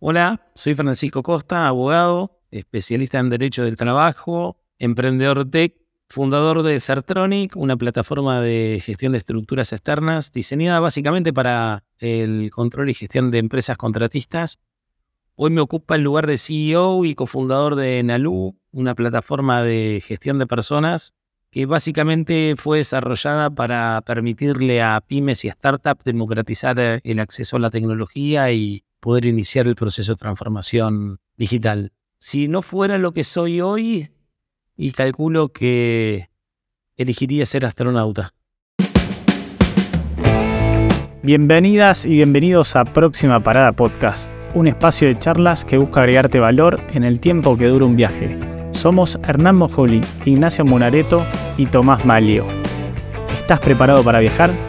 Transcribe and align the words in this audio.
Hola, 0.00 0.40
soy 0.54 0.76
Francisco 0.76 1.24
Costa, 1.24 1.66
abogado, 1.66 2.38
especialista 2.52 3.18
en 3.18 3.30
Derecho 3.30 3.64
del 3.64 3.76
Trabajo, 3.76 4.56
emprendedor 4.78 5.50
tech, 5.50 5.74
fundador 6.08 6.62
de 6.62 6.78
Certronic, 6.78 7.56
una 7.56 7.76
plataforma 7.76 8.40
de 8.40 8.80
gestión 8.80 9.10
de 9.10 9.18
estructuras 9.18 9.72
externas 9.72 10.30
diseñada 10.30 10.78
básicamente 10.78 11.32
para 11.32 11.82
el 11.98 12.48
control 12.52 12.90
y 12.90 12.94
gestión 12.94 13.32
de 13.32 13.38
empresas 13.38 13.76
contratistas. 13.76 14.60
Hoy 15.34 15.50
me 15.50 15.60
ocupa 15.60 15.96
el 15.96 16.02
lugar 16.02 16.28
de 16.28 16.38
CEO 16.38 17.04
y 17.04 17.16
cofundador 17.16 17.74
de 17.74 18.00
Nalu, 18.04 18.56
una 18.70 18.94
plataforma 18.94 19.64
de 19.64 20.00
gestión 20.06 20.38
de 20.38 20.46
personas 20.46 21.12
que 21.50 21.66
básicamente 21.66 22.54
fue 22.56 22.78
desarrollada 22.78 23.50
para 23.50 24.00
permitirle 24.02 24.80
a 24.80 25.00
pymes 25.00 25.44
y 25.44 25.50
startups 25.50 26.04
democratizar 26.04 26.78
el 26.78 27.18
acceso 27.18 27.56
a 27.56 27.60
la 27.60 27.70
tecnología 27.70 28.52
y 28.52 28.84
poder 29.00 29.26
iniciar 29.26 29.66
el 29.66 29.76
proceso 29.76 30.12
de 30.12 30.16
transformación 30.16 31.18
digital. 31.36 31.92
Si 32.18 32.48
no 32.48 32.62
fuera 32.62 32.98
lo 32.98 33.12
que 33.12 33.24
soy 33.24 33.60
hoy, 33.60 34.10
y 34.76 34.92
calculo 34.92 35.48
que 35.48 36.30
elegiría 36.96 37.44
ser 37.46 37.66
astronauta. 37.66 38.32
Bienvenidas 41.22 42.06
y 42.06 42.10
bienvenidos 42.10 42.76
a 42.76 42.84
Próxima 42.84 43.42
Parada 43.42 43.72
Podcast, 43.72 44.30
un 44.54 44.68
espacio 44.68 45.08
de 45.08 45.18
charlas 45.18 45.64
que 45.64 45.78
busca 45.78 46.00
agregarte 46.00 46.38
valor 46.38 46.80
en 46.94 47.02
el 47.02 47.20
tiempo 47.20 47.58
que 47.58 47.66
dura 47.66 47.84
un 47.84 47.96
viaje. 47.96 48.38
Somos 48.72 49.18
Hernán 49.24 49.56
Mojoli, 49.56 50.00
Ignacio 50.24 50.64
Munareto 50.64 51.26
y 51.56 51.66
Tomás 51.66 52.04
Malio. 52.04 52.46
¿Estás 53.36 53.58
preparado 53.60 54.04
para 54.04 54.20
viajar? 54.20 54.67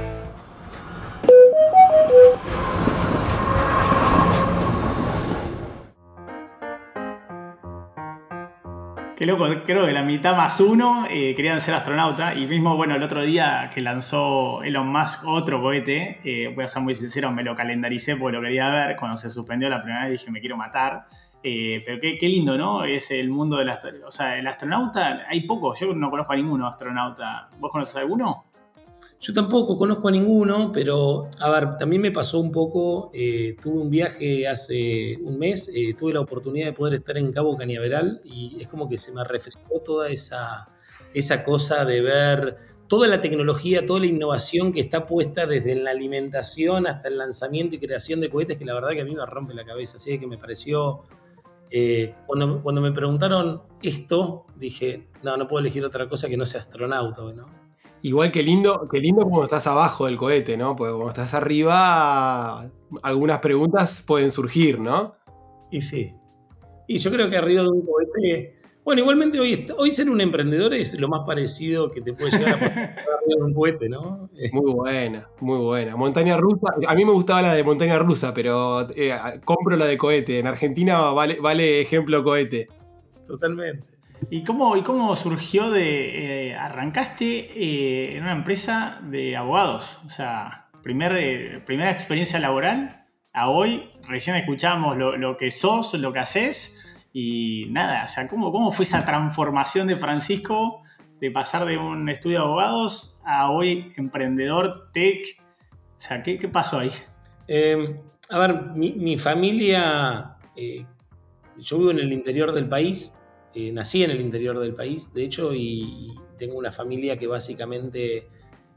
Qué 9.20 9.26
loco, 9.26 9.50
creo 9.66 9.86
que 9.86 9.92
la 9.92 10.02
mitad 10.02 10.38
más 10.38 10.62
uno 10.62 11.06
eh, 11.10 11.36
querían 11.36 11.60
ser 11.60 11.74
astronauta. 11.74 12.36
Y 12.36 12.48
mismo, 12.48 12.78
bueno, 12.78 12.96
el 12.96 13.04
otro 13.04 13.22
día 13.22 13.70
que 13.74 13.82
lanzó 13.82 14.64
Elon 14.64 14.88
Musk 14.88 15.28
otro 15.28 15.62
cohete, 15.62 16.22
eh, 16.24 16.54
voy 16.56 16.64
a 16.64 16.68
ser 16.68 16.82
muy 16.82 16.96
sincero, 16.96 17.30
me 17.30 17.44
lo 17.44 17.54
calendaricé 17.54 18.16
porque 18.16 18.38
lo 18.38 18.42
quería 18.42 18.70
ver, 18.70 18.96
cuando 18.96 19.18
se 19.18 19.30
suspendió 19.30 19.68
la 19.68 19.84
primera 19.84 20.04
vez 20.04 20.14
dije 20.14 20.32
me 20.32 20.40
quiero 20.40 20.56
matar, 20.56 21.08
eh, 21.44 21.84
pero 21.86 22.00
qué, 22.00 22.18
qué, 22.18 22.30
lindo, 22.30 22.58
¿no? 22.58 22.86
Es 22.86 23.12
el 23.12 23.30
mundo 23.30 23.58
del 23.58 23.68
astronauta, 23.68 24.08
o 24.08 24.12
sea, 24.12 24.38
el 24.38 24.48
astronauta, 24.48 25.26
hay 25.28 25.42
pocos, 25.42 25.78
yo 25.82 25.94
no 25.94 26.10
conozco 26.10 26.32
a 26.32 26.38
ninguno 26.38 26.66
astronauta, 26.66 27.50
¿vos 27.60 27.72
conoces 27.74 27.98
alguno? 27.98 28.46
Yo 29.22 29.34
tampoco 29.34 29.78
conozco 29.78 30.08
a 30.08 30.12
ninguno, 30.12 30.72
pero 30.72 31.30
a 31.40 31.50
ver, 31.50 31.76
también 31.76 32.02
me 32.02 32.12
pasó 32.12 32.40
un 32.40 32.54
poco, 32.54 33.12
eh, 33.14 33.58
tuve 33.62 33.80
un 33.80 33.90
viaje 33.90 34.48
hace 34.48 35.18
un 35.22 35.38
mes, 35.38 35.70
eh, 35.76 35.94
tuve 35.94 36.14
la 36.14 36.22
oportunidad 36.22 36.68
de 36.68 36.74
poder 36.74 36.94
estar 36.94 37.18
en 37.18 37.34
Cabo 37.34 37.58
Cañaveral 37.58 38.22
y 38.24 38.56
es 38.62 38.70
como 38.70 38.88
que 38.88 38.98
se 38.98 39.12
me 39.12 39.22
refrescó 39.26 39.82
toda 39.82 40.08
esa, 40.08 40.70
esa 41.14 41.44
cosa 41.44 41.84
de 41.84 42.00
ver 42.00 42.58
toda 42.88 43.10
la 43.10 43.20
tecnología, 43.20 43.86
toda 43.86 44.00
la 44.00 44.06
innovación 44.06 44.72
que 44.72 44.80
está 44.80 45.06
puesta 45.06 45.46
desde 45.46 45.76
la 45.76 45.92
alimentación 45.92 46.88
hasta 46.88 47.10
el 47.10 47.18
lanzamiento 47.18 47.76
y 47.76 47.80
creación 47.80 48.22
de 48.22 48.30
cohetes, 48.30 48.58
que 48.58 48.64
la 48.64 48.74
verdad 48.74 48.92
que 48.92 49.02
a 49.02 49.06
mí 49.06 49.14
me 49.14 49.26
rompe 49.26 49.54
la 49.54 49.66
cabeza, 49.66 49.98
así 49.98 50.18
que 50.18 50.28
me 50.28 50.38
pareció... 50.38 51.02
Eh, 51.72 52.16
cuando, 52.26 52.64
cuando 52.64 52.82
me 52.82 52.92
preguntaron 52.92 53.62
esto, 53.84 54.48
dije, 54.56 55.08
no, 55.22 55.38
no 55.38 55.48
puedo 55.48 55.60
elegir 55.60 55.86
otra 55.86 56.10
cosa 56.10 56.28
que 56.28 56.36
no 56.36 56.44
sea 56.44 56.62
astronauta, 56.62 57.22
¿no? 57.22 57.69
Igual 58.02 58.32
que 58.32 58.44
lindo, 58.44 58.88
que 58.90 59.00
lindo 59.00 59.24
como 59.24 59.44
estás 59.44 59.68
abajo 59.68 60.06
del 60.06 60.16
cohete, 60.16 60.56
¿no? 60.56 60.76
Porque 60.76 60.94
como 60.94 61.10
estás 61.10 61.34
arriba, 61.34 62.70
algunas 63.02 63.40
preguntas 63.40 64.04
pueden 64.08 64.32
surgir, 64.32 64.80
¿no? 64.80 65.16
Y 65.70 65.82
sí. 65.82 66.14
Y 66.88 66.98
yo 66.98 67.12
creo 67.12 67.30
que 67.30 67.38
arriba 67.38 67.64
de 67.64 67.70
un 67.70 67.86
cohete. 67.86 68.56
Bueno, 68.86 69.02
igualmente 69.02 69.40
hoy, 69.40 69.68
hoy 69.78 69.92
ser 69.92 70.10
un 70.10 70.22
emprendedor 70.22 70.74
es 70.74 70.98
lo 71.00 71.10
más 71.10 71.22
parecido 71.26 71.92
que 71.92 72.02
te 72.02 72.14
puede 72.14 72.32
llegar 72.32 72.54
a 72.54 72.58
arriba 72.66 73.36
de 73.38 73.44
un 73.44 73.54
cohete, 73.54 73.90
¿no? 73.90 74.30
Muy 74.54 74.72
buena, 74.72 75.30
muy 75.42 75.60
buena. 75.60 75.96
Montaña 75.98 76.38
rusa. 76.38 76.74
A 76.88 76.96
mí 76.96 77.04
me 77.04 77.12
gustaba 77.12 77.42
la 77.42 77.54
de 77.54 77.64
montaña 77.64 78.00
rusa, 78.00 78.34
pero 78.34 78.88
eh, 78.96 79.14
compro 79.44 79.76
la 79.76 79.86
de 79.86 79.98
cohete. 79.98 80.40
En 80.40 80.48
Argentina 80.48 81.12
vale, 81.12 81.40
vale 81.42 81.82
ejemplo 81.82 82.24
cohete. 82.24 82.70
Totalmente. 83.28 83.99
¿Y 84.30 84.44
cómo, 84.44 84.76
y 84.76 84.84
cómo 84.84 85.16
surgió 85.16 85.72
de... 85.72 86.50
Eh, 86.50 86.56
arrancaste 86.56 87.26
eh, 87.26 88.18
en 88.18 88.24
una 88.24 88.34
empresa 88.34 89.00
de 89.04 89.36
abogados? 89.38 90.00
O 90.06 90.10
sea, 90.10 90.70
primer, 90.84 91.16
eh, 91.16 91.64
primera 91.66 91.92
experiencia 91.92 92.40
laboral 92.40 93.08
a 93.34 93.50
hoy, 93.50 93.90
recién 94.08 94.36
escuchamos 94.36 94.98
lo, 94.98 95.38
que 95.38 95.52
sos, 95.52 95.94
lo 95.94 96.12
que 96.12 96.20
haces 96.20 96.86
y 97.14 97.68
nada, 97.70 98.04
o 98.04 98.08
sea, 98.08 98.28
¿cómo, 98.28 98.52
¿cómo 98.52 98.72
fue 98.72 98.84
esa 98.84 99.06
transformación 99.06 99.88
de 99.88 99.96
Francisco 99.96 100.84
de 101.20 101.32
pasar 101.32 101.66
de 101.66 101.78
un 101.78 102.10
estudio 102.10 102.40
de 102.40 102.44
abogados 102.44 103.22
a 103.26 103.52
hoy 103.52 103.94
emprendedor, 103.98 104.90
tech? 104.92 105.24
O 105.98 106.00
sea, 106.00 106.24
¿qué, 106.24 106.38
pasó 106.52 106.80
ahí? 106.80 106.92
a 108.32 108.38
ver, 108.38 108.62
mi 108.76 109.18
familia, 109.18 110.38
yo 111.58 111.78
vivo 111.78 111.92
en 111.92 112.00
el 112.00 112.14
interior 112.14 112.52
del 112.52 112.68
país, 112.68 113.19
eh, 113.54 113.72
nací 113.72 114.04
en 114.04 114.12
el 114.12 114.22
interior 114.22 114.60
del 114.60 114.74
país, 114.76 115.14
de 115.14 115.24
hecho, 115.24 115.54
y, 115.54 116.14
tengo 116.38 116.58
una 116.58 116.72
familia 116.72 117.18
que 117.18 117.28
básicamente 117.28 118.30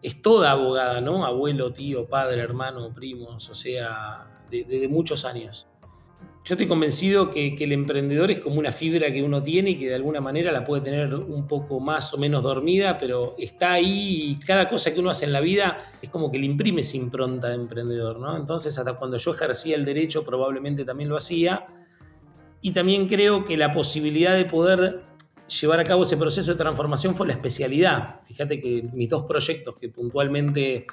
es 0.03 0.21
toda 0.21 0.50
abogada, 0.50 1.00
¿no? 1.00 1.25
Abuelo, 1.25 1.72
tío, 1.72 2.09
padre, 2.09 2.41
hermano, 2.41 2.93
primos, 2.93 3.49
o 3.49 3.55
sea, 3.55 4.44
desde 4.50 4.88
muchos 4.88 5.25
años. 5.25 5.69
Yo 6.44 6.55
estoy 6.55 6.66
convencido 6.66 7.31
que, 7.31 7.55
el 7.56 7.71
emprendedor 7.71 8.33
es 8.33 8.41
como 8.41 8.59
una 8.59 8.72
fibra 8.72 9.12
que 9.12 9.22
uno 9.22 9.44
tiene 9.44 9.71
y 9.71 9.78
que 9.78 9.87
de 9.87 9.94
alguna 9.94 10.21
manera 10.21 10.50
la 10.50 10.65
puede 10.65 10.83
tener 10.83 11.15
un 11.15 11.47
poco 11.47 11.78
más 11.78 12.12
o 12.15 12.19
menos 12.19 12.43
dormida, 12.43 12.99
pero 12.99 13.37
está 13.39 13.75
ahí 13.75 14.33
y 14.33 14.44
cada 14.44 14.69
cosa 14.69 14.93
que 14.93 14.99
uno 14.99 15.10
hace 15.10 15.25
en 15.25 15.33
la 15.33 15.41
vida 15.41 15.78
es 16.03 16.10
como 16.10 16.33
que 16.33 16.41
le 16.41 16.47
imprime 16.47 16.81
esa 16.81 16.97
impronta 16.97 17.49
de 17.49 17.54
emprendedor, 17.54 18.19
¿no? 18.19 18.37
Entonces, 18.37 18.77
hasta 18.77 18.94
cuando 18.94 19.19
yo 19.19 19.31
ejercía 19.31 19.77
el 19.77 19.84
derecho 19.84 20.25
probablemente 20.25 20.84
también 20.84 21.10
lo 21.10 21.16
hacía 21.16 21.65
y 22.62 22.71
también 22.71 23.09
creo 23.09 23.45
que 23.45 23.56
la 23.56 23.73
posibilidad 23.73 24.34
de 24.34 24.45
poder 24.45 25.03
llevar 25.61 25.81
a 25.81 25.84
cabo 25.84 26.05
ese 26.05 26.17
proceso 26.17 26.53
de 26.53 26.56
transformación 26.56 27.15
fue 27.15 27.27
la 27.27 27.33
especialidad. 27.34 28.21
Fíjate 28.25 28.61
que 28.61 28.89
mis 28.93 29.09
dos 29.09 29.25
proyectos 29.25 29.77
que 29.78 29.89
puntualmente 29.89 30.87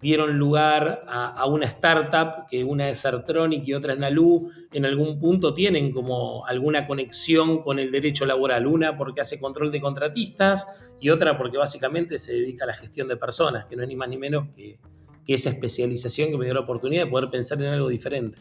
dieron 0.00 0.38
lugar 0.38 1.02
a, 1.08 1.44
una 1.46 1.66
startup, 1.66 2.46
que 2.48 2.62
una 2.62 2.88
es 2.88 3.02
Certronic 3.02 3.66
y 3.66 3.74
otra 3.74 3.94
es 3.94 3.98
Nalu, 3.98 4.48
en 4.72 4.86
algún 4.86 5.18
punto 5.18 5.52
tienen 5.52 5.90
como 5.90 6.46
alguna 6.46 6.86
conexión 6.86 7.62
con 7.62 7.80
el 7.80 7.90
derecho 7.90 8.24
laboral. 8.24 8.68
Una 8.68 8.96
porque 8.96 9.20
hace 9.20 9.40
control 9.40 9.72
de 9.72 9.80
contratistas 9.80 10.92
y 11.00 11.10
otra 11.10 11.36
porque 11.36 11.58
básicamente 11.58 12.16
se 12.18 12.32
dedica 12.32 12.64
a 12.64 12.68
la 12.68 12.74
gestión 12.74 13.08
de 13.08 13.16
personas, 13.16 13.66
que 13.66 13.74
no 13.74 13.82
es 13.82 13.88
ni 13.88 13.96
más 13.96 14.08
ni 14.08 14.16
menos 14.16 14.46
que, 14.54 14.78
que 15.26 15.34
esa 15.34 15.50
especialización 15.50 16.30
que 16.30 16.38
me 16.38 16.44
dio 16.44 16.54
la 16.54 16.60
oportunidad 16.60 17.06
de 17.06 17.10
poder 17.10 17.28
pensar 17.28 17.60
en 17.60 17.66
algo 17.66 17.88
diferente. 17.88 18.38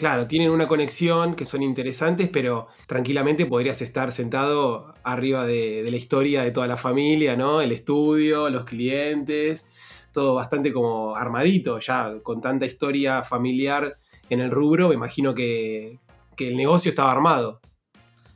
Claro, 0.00 0.26
tienen 0.26 0.48
una 0.48 0.66
conexión 0.66 1.34
que 1.34 1.44
son 1.44 1.62
interesantes, 1.62 2.30
pero 2.32 2.68
tranquilamente 2.86 3.44
podrías 3.44 3.82
estar 3.82 4.12
sentado 4.12 4.94
arriba 5.02 5.44
de, 5.44 5.86
la 5.90 5.96
historia 5.98 6.42
de 6.42 6.52
toda 6.52 6.66
la 6.66 6.78
familia, 6.78 7.36
¿no? 7.36 7.60
El 7.60 7.70
estudio, 7.70 8.48
los 8.48 8.64
clientes, 8.64 9.66
todo 10.10 10.36
bastante 10.36 10.72
como 10.72 11.14
armadito, 11.16 11.80
ya 11.80 12.14
con 12.22 12.40
tanta 12.40 12.64
historia 12.64 13.22
familiar 13.24 13.98
en 14.30 14.40
el 14.40 14.50
rubro, 14.50 14.88
me 14.88 14.94
imagino 14.94 15.34
que, 15.34 15.98
el 16.38 16.56
negocio 16.56 16.88
estaba 16.88 17.12
armado. 17.12 17.60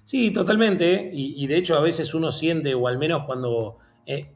Sí, 0.04 0.32
totalmente. 0.32 1.08
Y, 1.14 1.46
de 1.46 1.56
hecho 1.56 1.78
a 1.78 1.80
veces 1.80 2.12
uno 2.12 2.30
siente, 2.30 2.74
o 2.74 2.88
al 2.88 2.98
menos 2.98 3.22
cuando 3.24 3.78
eh, 4.04 4.34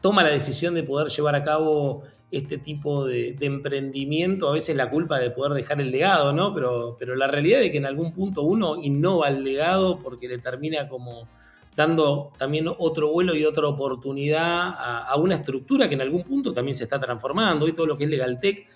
toma 0.00 0.22
la 0.22 0.30
decisión 0.30 0.74
de 0.74 0.84
poder 0.84 1.08
llevar 1.08 1.34
a 1.34 1.42
cabo 1.42 2.04
este 2.30 2.58
tipo 2.58 3.04
de, 3.06 3.36
emprendimiento, 3.40 4.48
a 4.48 4.52
veces 4.52 4.76
la 4.76 4.90
culpa 4.90 5.18
de 5.18 5.30
poder 5.30 5.52
dejar 5.52 5.80
el 5.80 5.90
legado, 5.90 6.32
¿no? 6.32 6.52
Pero, 6.52 6.96
pero 6.98 7.14
la 7.14 7.28
realidad 7.28 7.62
es 7.62 7.70
que 7.70 7.78
en 7.78 7.86
algún 7.86 8.12
punto 8.12 8.42
uno 8.42 8.76
innova 8.82 9.28
el 9.28 9.44
legado 9.44 9.98
porque 9.98 10.28
le 10.28 10.38
termina 10.38 10.88
como 10.88 11.28
dando 11.76 12.32
también 12.38 12.66
otro 12.78 13.12
vuelo 13.12 13.36
y 13.36 13.44
otra 13.44 13.68
oportunidad 13.68 14.40
a, 14.40 15.14
una 15.16 15.34
estructura 15.34 15.88
que 15.88 15.94
en 15.94 16.00
algún 16.00 16.24
punto 16.24 16.52
también 16.52 16.74
se 16.74 16.84
está 16.84 16.98
transformando. 16.98 17.68
Y 17.68 17.72
todo 17.72 17.86
lo 17.86 17.98
que 17.98 18.04
es 18.04 18.10
Legal 18.10 18.40
Tech, 18.40 18.66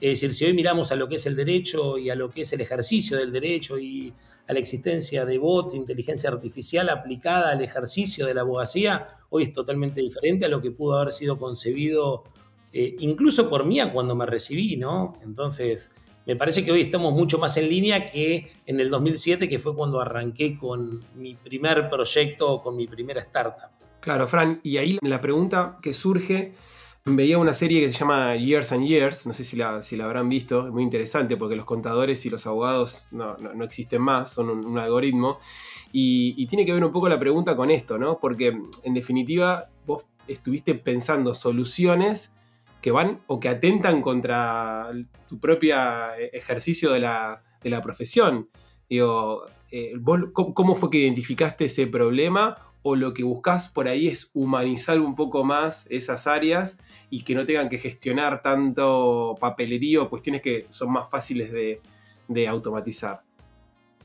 es 0.00 0.20
decir, 0.20 0.34
si 0.34 0.44
hoy 0.44 0.52
miramos 0.52 0.92
a 0.92 0.96
lo 0.96 1.08
que 1.08 1.16
es 1.16 1.26
el 1.26 1.34
derecho 1.34 1.96
y 1.98 2.10
a 2.10 2.14
lo 2.14 2.30
que 2.30 2.42
es 2.42 2.52
el 2.52 2.60
ejercicio 2.60 3.16
del 3.16 3.32
derecho 3.32 3.78
y 3.78 4.12
a 4.46 4.52
la 4.52 4.58
existencia 4.58 5.24
de 5.24 5.38
bots, 5.38 5.74
inteligencia 5.74 6.28
artificial 6.28 6.90
aplicada 6.90 7.50
al 7.50 7.62
ejercicio 7.62 8.26
de 8.26 8.34
la 8.34 8.42
abogacía, 8.42 9.04
hoy 9.30 9.44
es 9.44 9.52
totalmente 9.52 10.00
diferente 10.00 10.44
a 10.44 10.48
lo 10.48 10.60
que 10.60 10.70
pudo 10.70 10.98
haber 10.98 11.12
sido 11.12 11.38
concebido 11.38 12.24
eh, 12.72 12.96
incluso 13.00 13.48
por 13.50 13.64
mí 13.64 13.78
cuando 13.92 14.14
me 14.14 14.26
recibí, 14.26 14.76
¿no? 14.76 15.18
Entonces, 15.22 15.90
me 16.26 16.36
parece 16.36 16.64
que 16.64 16.70
hoy 16.70 16.82
estamos 16.82 17.12
mucho 17.12 17.38
más 17.38 17.56
en 17.56 17.68
línea 17.68 18.06
que 18.06 18.52
en 18.66 18.80
el 18.80 18.90
2007, 18.90 19.48
que 19.48 19.58
fue 19.58 19.74
cuando 19.74 20.00
arranqué 20.00 20.56
con 20.56 21.02
mi 21.16 21.34
primer 21.34 21.88
proyecto, 21.88 22.60
con 22.60 22.76
mi 22.76 22.86
primera 22.86 23.20
startup. 23.22 23.70
Claro, 24.00 24.28
Fran, 24.28 24.60
y 24.62 24.76
ahí 24.76 24.98
la 25.02 25.20
pregunta 25.20 25.78
que 25.82 25.92
surge, 25.92 26.54
veía 27.04 27.38
una 27.38 27.54
serie 27.54 27.80
que 27.80 27.92
se 27.92 27.98
llama 27.98 28.36
Years 28.36 28.72
and 28.72 28.86
Years, 28.86 29.26
no 29.26 29.32
sé 29.32 29.44
si 29.44 29.56
la, 29.56 29.82
si 29.82 29.96
la 29.96 30.04
habrán 30.04 30.28
visto, 30.28 30.66
es 30.66 30.72
muy 30.72 30.82
interesante 30.82 31.36
porque 31.36 31.56
los 31.56 31.64
contadores 31.64 32.24
y 32.26 32.30
los 32.30 32.46
abogados 32.46 33.08
no, 33.10 33.36
existen 33.64 34.02
más, 34.02 34.32
son 34.32 34.50
un, 34.50 34.78
algoritmo. 34.78 35.38
Y, 35.92 36.46
tiene 36.46 36.64
que 36.64 36.72
ver 36.72 36.84
un 36.84 36.92
poco 36.92 37.08
la 37.08 37.18
pregunta 37.18 37.56
con 37.56 37.70
esto, 37.70 37.98
¿no? 37.98 38.18
Porque 38.20 38.56
en 38.84 38.94
definitiva 38.94 39.68
vos 39.86 40.06
estuviste 40.28 40.74
pensando 40.74 41.34
soluciones 41.34 42.34
que 42.80 42.90
van 42.90 43.20
o 43.26 43.40
que 43.40 43.48
atentan 43.48 44.02
contra 44.02 44.90
tu 45.28 45.38
propio 45.38 45.76
ejercicio 46.32 46.92
de 46.92 47.00
la, 47.00 47.42
profesión. 47.82 48.48
Digo, 48.88 49.46
eh, 49.70 49.92
¿cómo 50.32 50.74
fue 50.74 50.90
que 50.90 50.98
identificaste 50.98 51.66
ese 51.66 51.86
problema? 51.86 52.56
¿O 52.82 52.96
lo 52.96 53.12
que 53.12 53.22
buscas 53.22 53.68
por 53.68 53.88
ahí 53.88 54.08
es 54.08 54.30
humanizar 54.32 54.98
un 55.00 55.14
poco 55.14 55.44
más 55.44 55.86
esas 55.90 56.26
áreas 56.26 56.78
y 57.10 57.22
que 57.22 57.34
no 57.34 57.44
tengan 57.44 57.68
que 57.68 57.76
gestionar 57.76 58.40
tanto 58.40 59.36
papelería 59.38 60.00
o 60.00 60.08
cuestiones 60.08 60.40
que 60.40 60.66
son 60.70 60.92
más 60.92 61.10
fáciles 61.10 61.52
de, 61.52 62.48
automatizar? 62.48 63.22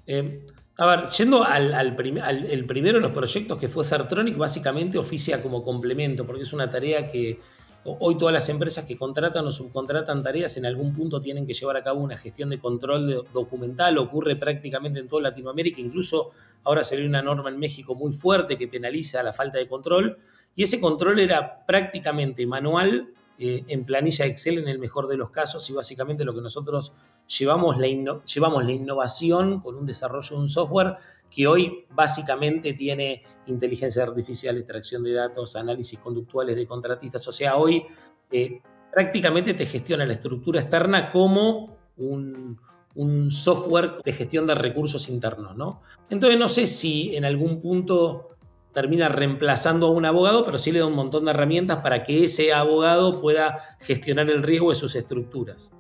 Eh, 0.06 0.46
a 0.78 0.86
ver, 0.86 1.08
yendo 1.08 1.44
al, 1.44 1.74
el 1.74 2.66
primero 2.66 2.98
de 2.98 3.02
los 3.02 3.12
proyectos 3.12 3.58
que 3.58 3.70
fue 3.70 3.86
Certronic, 3.86 4.36
básicamente 4.36 4.98
oficia 4.98 5.42
como 5.42 5.64
complemento, 5.64 6.28
porque 6.28 6.44
es 6.44 6.52
una 6.52 6.70
tarea 6.70 7.08
que 7.10 7.40
hoy 7.86 8.18
todas 8.18 8.34
las 8.34 8.50
empresas 8.50 8.86
que 8.86 8.98
contratan 8.98 9.46
o 9.46 9.52
subcontratan 9.52 10.24
tareas 10.24 10.58
en 10.58 10.66
algún 10.66 10.94
punto 10.94 11.22
tienen 11.22 11.46
que 11.46 11.54
llevar 11.54 11.78
a 11.78 11.84
cabo 11.84 12.02
una 12.02 12.18
gestión 12.18 12.50
de 12.50 12.60
control 12.60 13.28
documental, 13.32 13.98
ocurre 14.00 14.36
prácticamente 14.36 15.00
en 15.00 15.08
toda 15.08 15.22
Latinoamérica, 15.22 15.80
incluso 15.80 16.32
ahora 16.64 16.84
salió 16.84 17.06
una 17.06 17.22
norma 17.22 17.50
en 17.50 17.60
México 17.60 17.94
muy 17.94 18.12
fuerte 18.12 18.58
que 18.58 18.68
penaliza 18.68 19.22
la 19.22 19.34
falta 19.34 19.60
de 19.60 19.68
control, 19.68 20.18
y 20.56 20.64
ese 20.64 20.80
control 20.80 21.20
era 21.20 21.66
prácticamente 21.66 22.48
manual 22.48 23.14
eh, 23.38 23.66
en 23.68 23.84
planilla 23.84 24.26
Excel 24.26 24.60
en 24.60 24.68
el 24.70 24.80
mejor 24.80 25.08
de 25.08 25.18
los 25.18 25.30
casos 25.30 25.70
y 25.70 25.74
básicamente 25.74 26.24
lo 26.24 26.34
que 26.34 26.42
nosotros 26.42 26.94
llevamos 27.38 27.78
la, 27.78 27.88
llevamos 27.88 28.64
la 28.64 28.72
innovación 28.72 29.60
con 29.60 29.76
un 29.76 29.86
desarrollo 29.86 30.38
de 30.38 30.42
un 30.42 30.48
software 30.48 30.96
que 31.30 31.46
hoy 31.46 31.86
básicamente 31.90 32.74
tiene 32.74 33.24
inteligencia 33.48 34.04
artificial, 34.04 34.58
extracción 34.58 35.04
de 35.04 35.14
datos, 35.14 35.58
análisis 35.58 36.00
conductuales 36.00 36.56
de 36.56 36.66
contratistas, 36.66 37.28
o 37.28 37.32
sea, 37.34 37.58
hoy 37.58 37.84
eh, 38.32 38.62
prácticamente 38.92 39.54
te 39.54 39.66
gestiona 39.66 40.06
la 40.06 40.14
estructura 40.14 40.62
externa 40.62 41.10
como 41.10 41.78
un, 41.98 42.58
un 42.96 43.32
software 43.32 44.02
de 44.04 44.14
gestión 44.14 44.48
de 44.48 44.56
recursos 44.56 45.10
internos, 45.10 45.58
¿no? 45.58 45.82
Entonces 46.10 46.40
no 46.40 46.48
sé 46.48 46.66
si 46.68 47.16
en 47.16 47.26
algún 47.26 47.62
punto 47.62 48.35
termina 48.76 49.08
reemplazando 49.08 49.88
a 49.88 49.92
un 49.92 50.04
abogado, 50.04 50.44
pero 50.44 50.58
sí 50.58 50.70
le 50.70 50.80
da 50.80 50.86
un 50.86 50.96
montón 50.96 51.24
de 51.24 51.32
herramientas 51.32 51.78
para 51.78 52.04
que 52.04 52.26
ese 52.26 52.52
abogado 52.52 53.22
pueda 53.22 53.58
gestionar 53.80 54.30
el 54.30 54.44
riesgo 54.44 54.70
de 54.70 54.76
sus 54.76 54.96
estructuras. 54.96 55.74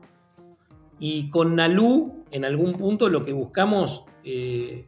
Y 0.97 1.29
con 1.29 1.57
Nalu, 1.57 2.23
en 2.31 2.45
algún 2.45 2.71
punto, 2.75 3.09
lo 3.09 3.25
que 3.25 3.33
buscamos, 3.33 4.05
eh, 4.23 4.87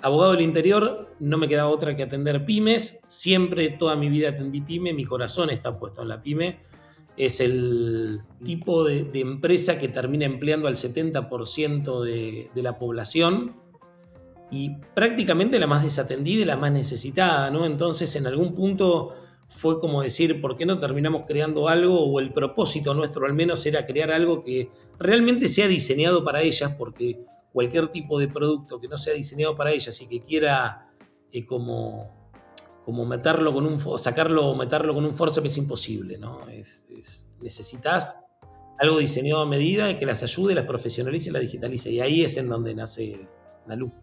abogado 0.00 0.32
del 0.32 0.40
interior, 0.40 1.14
no 1.20 1.36
me 1.36 1.46
quedaba 1.46 1.68
otra 1.68 1.94
que 1.94 2.04
atender 2.04 2.46
pymes. 2.46 3.02
Siempre, 3.06 3.68
toda 3.68 3.96
mi 3.96 4.08
vida 4.08 4.30
atendí 4.30 4.62
pyme, 4.62 4.94
mi 4.94 5.04
corazón 5.04 5.50
está 5.50 5.78
puesto 5.78 6.00
en 6.00 6.08
la 6.08 6.22
pyme. 6.22 6.60
Es 7.18 7.38
el 7.38 8.22
tipo 8.42 8.82
de, 8.82 9.10
empresa 9.12 9.78
que 9.78 9.88
termina 9.88 10.24
empleando 10.24 10.68
al 10.68 10.76
70% 10.76 12.02
de, 12.02 12.50
de 12.54 12.62
la 12.62 12.78
población 12.78 13.61
y 14.52 14.76
prácticamente 14.94 15.58
la 15.58 15.66
más 15.66 15.82
desatendida 15.82 16.42
y 16.42 16.44
la 16.44 16.58
más 16.58 16.70
necesitada, 16.70 17.50
¿no? 17.50 17.64
Entonces, 17.64 18.14
en 18.16 18.26
algún 18.26 18.54
punto 18.54 19.14
fue 19.48 19.80
como 19.80 20.02
decir, 20.02 20.42
¿por 20.42 20.58
qué 20.58 20.66
no 20.66 20.78
terminamos 20.78 21.22
creando 21.26 21.70
algo? 21.70 22.04
O 22.04 22.20
el 22.20 22.34
propósito 22.34 22.92
nuestro 22.92 23.24
al 23.24 23.32
menos 23.32 23.64
era 23.64 23.86
crear 23.86 24.12
algo 24.12 24.44
que 24.44 24.70
realmente 24.98 25.48
sea 25.48 25.66
diseñado 25.68 26.22
para 26.22 26.42
ellas, 26.42 26.74
porque 26.78 27.24
cualquier 27.50 27.88
tipo 27.88 28.18
de 28.18 28.28
producto 28.28 28.78
que 28.78 28.88
no 28.88 28.98
sea 28.98 29.14
diseñado 29.14 29.56
para 29.56 29.72
ellas 29.72 29.98
y 30.02 30.06
que 30.06 30.22
quiera 30.22 30.86
eh, 31.32 31.46
como, 31.46 32.30
como 32.84 33.06
meterlo 33.06 33.54
con 33.54 33.64
un, 33.64 33.80
sacarlo 33.98 34.48
o 34.48 34.54
meterlo 34.54 34.92
con 34.92 35.06
un 35.06 35.14
forceps 35.14 35.46
es 35.46 35.56
imposible, 35.56 36.18
¿no? 36.18 36.46
Es, 36.50 36.86
necesitas 37.40 38.22
algo 38.78 38.98
diseñado 38.98 39.40
a 39.40 39.46
medida 39.46 39.96
que 39.98 40.04
las 40.04 40.22
ayude, 40.22 40.54
las 40.54 40.66
profesionalice 40.66 41.30
y 41.30 41.32
las 41.32 41.40
digitalice. 41.40 41.90
Y 41.90 42.00
ahí 42.00 42.22
es 42.22 42.36
en 42.36 42.50
donde 42.50 42.74
nace 42.74 43.18
Nalu. 43.66 44.01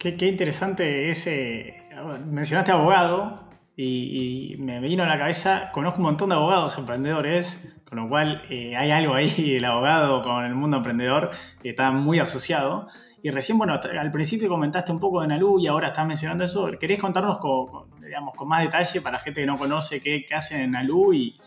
Qué, 0.00 0.16
interesante 0.26 1.10
ese. 1.10 1.82
Mencionaste 2.24 2.72
abogado 2.72 3.50
y, 3.76 4.56
me 4.58 4.80
vino 4.80 5.02
a 5.02 5.06
la 5.06 5.18
cabeza. 5.18 5.70
Conozco 5.72 5.98
un 5.98 6.04
montón 6.04 6.30
de 6.30 6.36
abogados 6.36 6.78
emprendedores, 6.78 7.76
con 7.86 7.98
lo 7.98 8.08
cual 8.08 8.42
eh, 8.48 8.74
hay 8.78 8.92
algo 8.92 9.12
ahí, 9.12 9.28
el 9.58 9.64
abogado 9.66 10.22
con 10.22 10.46
el 10.46 10.54
mundo 10.54 10.78
emprendedor, 10.78 11.30
que 11.62 11.68
está 11.68 11.90
muy 11.90 12.18
asociado. 12.18 12.88
Y 13.22 13.28
recién, 13.28 13.58
bueno, 13.58 13.78
al 13.78 14.10
principio 14.10 14.48
comentaste 14.48 14.90
un 14.90 15.00
poco 15.00 15.20
de 15.20 15.26
Nalu 15.26 15.60
y 15.60 15.66
ahora 15.66 15.88
estás 15.88 16.06
mencionando 16.06 16.44
eso. 16.44 16.70
¿Querés 16.80 16.98
contarnos 16.98 17.36
con, 17.36 17.90
digamos, 18.00 18.34
con 18.34 18.48
más 18.48 18.62
detalle 18.62 19.02
para 19.02 19.18
gente 19.18 19.42
que 19.42 19.46
no 19.46 19.58
conoce 19.58 20.00
qué, 20.00 20.24
qué 20.26 20.34
hacen 20.34 20.62
en 20.62 20.70
Nalu 20.70 21.12
y, 21.12 21.38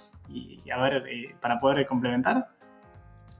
a 0.71 0.77
ver, 0.79 1.07
eh, 1.09 1.35
para 1.41 1.59
poder 1.59 1.87
complementar? 1.87 2.49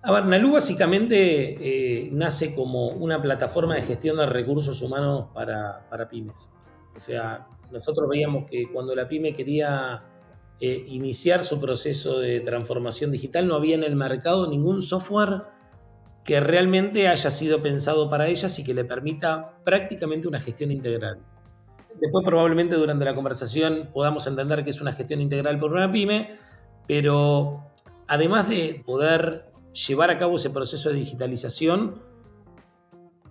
A 0.05 0.11
ver, 0.11 0.25
Nalu 0.25 0.51
básicamente 0.51 1.15
eh, 1.61 2.09
nace 2.11 2.53
como 2.53 2.89
una 2.89 3.21
plataforma 3.21 3.75
de 3.75 3.83
gestión 3.83 4.17
de 4.17 4.25
recursos 4.25 4.81
humanos 4.81 5.27
para, 5.33 6.09
pymes. 6.09 6.51
O 6.93 6.99
sea, 6.99 7.47
nosotros 7.71 8.09
veíamos 8.09 8.43
que 8.49 8.65
cuando 8.69 8.93
la 8.93 9.07
pyme 9.07 9.33
quería 9.33 10.03
eh, 10.59 10.83
iniciar 10.87 11.45
su 11.45 11.57
proceso 11.57 12.19
de 12.19 12.41
transformación 12.41 13.11
digital, 13.11 13.47
no 13.47 13.55
había 13.55 13.75
en 13.75 13.85
el 13.85 13.95
mercado 13.95 14.45
ningún 14.49 14.81
software 14.81 15.43
que 16.25 16.41
realmente 16.41 17.07
haya 17.07 17.31
sido 17.31 17.61
pensado 17.61 18.09
para 18.09 18.27
ellas 18.27 18.59
y 18.59 18.65
que 18.65 18.73
le 18.73 18.83
permita 18.83 19.57
prácticamente 19.63 20.27
una 20.27 20.41
gestión 20.41 20.69
integral. 20.71 21.19
Después 22.01 22.25
probablemente 22.25 22.75
durante 22.75 23.05
la 23.05 23.15
conversación 23.15 23.89
podamos 23.93 24.27
entender 24.27 24.65
que 24.65 24.71
es 24.71 24.81
una 24.81 24.91
gestión 24.91 25.21
integral 25.21 25.59
por 25.59 25.71
una 25.71 25.89
pyme, 25.89 26.31
pero 26.87 27.63
además 28.07 28.49
de 28.49 28.83
poder 28.85 29.52
llevar 29.73 30.09
a 30.09 30.17
cabo 30.17 30.35
ese 30.35 30.49
proceso 30.49 30.89
de 30.89 30.95
digitalización, 30.95 32.01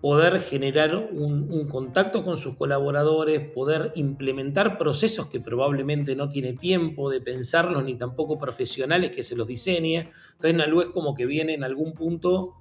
poder 0.01 0.41
generar 0.41 0.97
un, 0.97 1.69
contacto 1.69 2.25
con 2.25 2.37
sus 2.37 2.57
colaboradores, 2.57 3.49
poder 3.53 3.93
implementar 3.95 4.77
procesos 4.77 5.29
que 5.29 5.39
probablemente 5.39 6.17
no 6.17 6.29
tiene 6.29 6.55
tiempo 6.55 7.09
de 7.09 7.21
pensarlos 7.21 7.85
ni 7.85 7.95
tampoco 7.95 8.37
profesionales 8.37 9.13
que 9.13 9.23
se 9.23 9.37
los 9.37 9.47
diseñe. 9.47 10.11
Entonces 10.33 10.55
Nalu 10.55 10.81
es 10.81 10.87
como 10.89 11.15
que 11.15 11.25
viene 11.25 11.55
en 11.55 11.63
algún 11.63 11.95
punto 11.95 12.55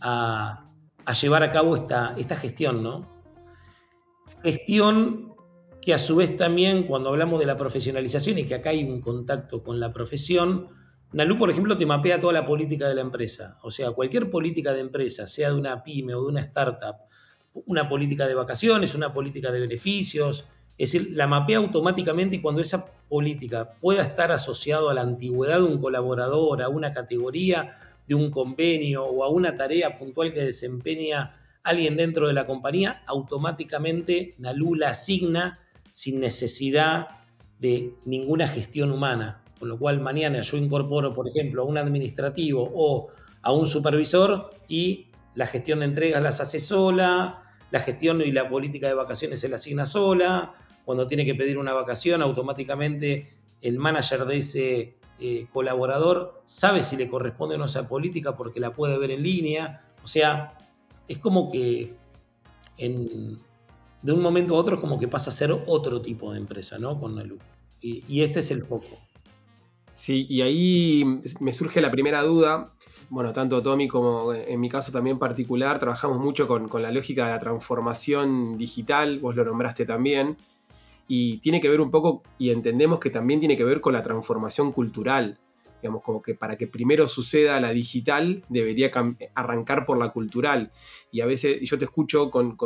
a, 0.00 0.68
llevar 1.20 1.42
a 1.42 1.50
cabo 1.50 1.74
esta, 1.74 2.14
esta 2.18 2.36
gestión, 2.36 2.82
¿no? 2.82 3.10
Gestión 4.42 5.34
que 5.80 5.94
a 5.94 5.98
su 5.98 6.16
vez 6.16 6.36
también 6.36 6.86
cuando 6.86 7.08
hablamos 7.08 7.40
de 7.40 7.46
la 7.46 7.56
profesionalización 7.56 8.38
y 8.38 8.44
que 8.44 8.54
acá 8.54 8.68
hay 8.70 8.84
un 8.84 9.00
contacto 9.00 9.62
con 9.62 9.80
la 9.80 9.94
profesión, 9.94 10.68
Nalu, 11.12 11.36
por 11.36 11.50
ejemplo, 11.50 11.76
te 11.76 11.84
mapea 11.84 12.18
toda 12.18 12.32
la 12.32 12.46
política 12.46 12.88
de 12.88 12.94
la 12.94 13.02
empresa. 13.02 13.58
O 13.62 13.70
sea, 13.70 13.90
cualquier 13.90 14.30
política 14.30 14.72
de 14.72 14.80
empresa, 14.80 15.26
sea 15.26 15.50
de 15.50 15.56
una 15.56 15.82
pyme 15.82 16.14
o 16.14 16.22
de 16.22 16.28
una 16.28 16.40
startup, 16.40 16.96
una 17.66 17.88
política 17.88 18.26
de 18.26 18.34
vacaciones, 18.34 18.94
una 18.94 19.12
política 19.12 19.52
de 19.52 19.60
beneficios, 19.60 20.46
es 20.78 20.92
decir, 20.92 21.12
la 21.14 21.26
mapea 21.26 21.58
automáticamente 21.58 22.36
y 22.36 22.40
cuando 22.40 22.62
esa 22.62 22.86
política 23.08 23.74
pueda 23.80 24.02
estar 24.02 24.32
asociada 24.32 24.90
a 24.90 24.94
la 24.94 25.02
antigüedad 25.02 25.58
de 25.58 25.64
un 25.64 25.78
colaborador, 25.78 26.62
a 26.62 26.68
una 26.70 26.92
categoría 26.92 27.70
de 28.06 28.14
un 28.14 28.30
convenio 28.30 29.04
o 29.04 29.22
a 29.22 29.28
una 29.28 29.54
tarea 29.54 29.98
puntual 29.98 30.32
que 30.32 30.40
desempeña 30.40 31.36
alguien 31.62 31.96
dentro 31.96 32.26
de 32.26 32.32
la 32.32 32.46
compañía, 32.46 33.02
automáticamente 33.06 34.34
Nalu 34.38 34.74
la 34.74 34.90
asigna 34.90 35.60
sin 35.90 36.20
necesidad 36.20 37.08
de 37.60 37.94
ninguna 38.06 38.48
gestión 38.48 38.90
humana. 38.90 39.41
Con 39.62 39.68
lo 39.68 39.78
cual 39.78 40.00
mañana 40.00 40.40
yo 40.40 40.56
incorporo, 40.56 41.14
por 41.14 41.28
ejemplo, 41.28 41.62
a 41.62 41.64
un 41.64 41.78
administrativo 41.78 42.68
o 42.74 43.06
a 43.42 43.52
un 43.52 43.64
supervisor 43.64 44.50
y 44.66 45.06
la 45.36 45.46
gestión 45.46 45.78
de 45.78 45.84
entregas 45.84 46.20
las 46.20 46.40
hace 46.40 46.58
sola, 46.58 47.40
la 47.70 47.78
gestión 47.78 48.20
y 48.22 48.32
la 48.32 48.48
política 48.48 48.88
de 48.88 48.94
vacaciones 48.94 49.38
se 49.38 49.48
la 49.48 49.54
asigna 49.54 49.86
sola, 49.86 50.52
cuando 50.84 51.06
tiene 51.06 51.24
que 51.24 51.36
pedir 51.36 51.58
una 51.58 51.72
vacación 51.74 52.22
automáticamente 52.22 53.28
el 53.60 53.78
manager 53.78 54.24
de 54.24 54.36
ese 54.36 54.96
eh, 55.20 55.46
colaborador 55.52 56.42
sabe 56.44 56.82
si 56.82 56.96
le 56.96 57.08
corresponde 57.08 57.54
o 57.54 57.58
no 57.58 57.66
esa 57.66 57.86
política 57.86 58.34
porque 58.34 58.58
la 58.58 58.72
puede 58.72 58.98
ver 58.98 59.12
en 59.12 59.22
línea. 59.22 59.84
O 60.02 60.08
sea, 60.08 60.58
es 61.06 61.18
como 61.18 61.52
que 61.52 61.94
de 62.76 64.12
un 64.12 64.22
momento 64.22 64.56
a 64.56 64.58
otro 64.58 64.74
es 64.74 64.80
como 64.80 64.98
que 64.98 65.06
pasa 65.06 65.30
a 65.30 65.32
ser 65.32 65.52
otro 65.52 66.02
tipo 66.02 66.32
de 66.32 66.40
empresa, 66.40 66.80
¿no? 66.80 66.98
Con 66.98 67.14
Nalu. 67.14 67.38
Y, 67.80 68.02
y 68.08 68.22
este 68.22 68.40
es 68.40 68.50
el 68.50 68.64
foco. 68.64 68.98
Sí, 69.94 70.26
y 70.28 70.42
ahí 70.42 71.04
me 71.40 71.52
surge 71.52 71.80
la 71.80 71.90
primera 71.90 72.22
duda. 72.22 72.72
Bueno, 73.12 73.32
tanto 73.34 73.62
Tommy 73.62 73.88
como 73.88 74.32
en 74.32 74.58
mi 74.58 74.70
caso 74.70 74.90
también 74.90 75.18
particular, 75.18 75.78
trabajamos 75.78 76.18
mucho 76.18 76.48
con, 76.48 76.70
la 76.82 76.90
lógica 76.90 77.26
de 77.26 77.32
la 77.32 77.38
transformación 77.38 78.56
digital, 78.56 79.18
vos 79.18 79.36
lo 79.36 79.44
nombraste 79.44 79.84
también. 79.84 80.38
y 81.08 81.38
tiene 81.38 81.60
que 81.60 81.68
ver 81.68 81.80
un 81.82 81.90
poco, 81.90 82.22
y 82.38 82.50
entendemos 82.50 83.00
que 83.00 83.10
también 83.10 83.38
tiene 83.38 83.56
que 83.56 83.64
ver 83.64 83.82
con 83.82 83.92
la 83.92 84.02
transformación 84.02 84.72
cultural. 84.72 85.38
Digamos, 85.82 86.02
como 86.02 86.22
que 86.22 86.34
para 86.34 86.56
que 86.56 86.68
primero 86.68 87.06
suceda 87.08 87.60
la 87.60 87.72
digital, 87.72 88.44
debería 88.48 88.90
arrancar 89.34 89.84
por 89.84 89.98
la 89.98 90.08
cultural. 90.10 90.72
Y 91.10 91.20
a 91.20 91.26
veces 91.26 91.58
yo 91.68 91.76
te 91.76 91.84
escucho 91.84 92.30
con, 92.30 92.56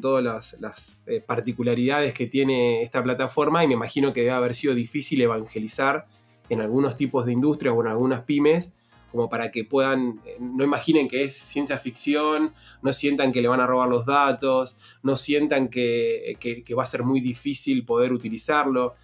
todas 0.00 0.56
las, 0.60 1.02
eh, 1.06 1.20
particularidades 1.20 2.14
que 2.14 2.26
tiene 2.26 2.82
esta 2.82 3.02
plataforma 3.02 3.64
y 3.64 3.66
me 3.66 3.74
imagino 3.74 4.12
que 4.14 4.20
debe 4.20 4.32
haber 4.32 4.54
sido 4.54 4.74
difícil 4.74 5.20
evangelizar 5.20 6.06
en 6.50 6.60
algunos 6.60 6.98
tipos 6.98 7.24
de 7.24 7.32
industrias 7.32 7.74
o 7.74 7.80
en 7.80 7.88
algunas 7.88 8.24
pymes 8.24 8.74
como 9.10 9.28
para 9.28 9.50
que 9.50 9.64
puedan, 9.64 10.20
eh, 10.24 10.36
no 10.38 10.64
imaginen 10.64 11.08
que 11.08 11.24
es 11.24 11.34
ciencia 11.36 11.78
ficción, 11.78 12.52
no 12.82 12.92
sientan 12.92 13.32
que 13.32 13.42
le 13.42 13.48
van 13.48 13.60
a 13.60 13.66
robar 13.66 13.88
los 13.88 14.06
datos, 14.06 14.76
no 15.02 15.16
sientan 15.16 15.68
que, 15.68 16.36
va 16.76 16.82
a 16.82 16.86
ser 16.86 17.02
muy 17.02 17.20
difícil 17.20 17.84
poder 17.84 18.12
utilizarlo. 18.12 18.94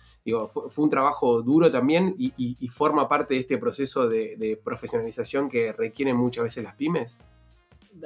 Fue, 0.48 0.84
un 0.84 0.90
trabajo 0.90 1.42
duro 1.42 1.70
también 1.70 2.14
y, 2.18 2.68
forma 2.68 3.08
parte 3.08 3.34
de 3.34 3.40
este 3.40 3.58
proceso 3.58 4.08
de, 4.08 4.60
profesionalización 4.62 5.48
que 5.48 5.72
requieren 5.72 6.16
muchas 6.16 6.44
veces 6.44 6.64
las 6.64 6.74
pymes. 6.74 7.20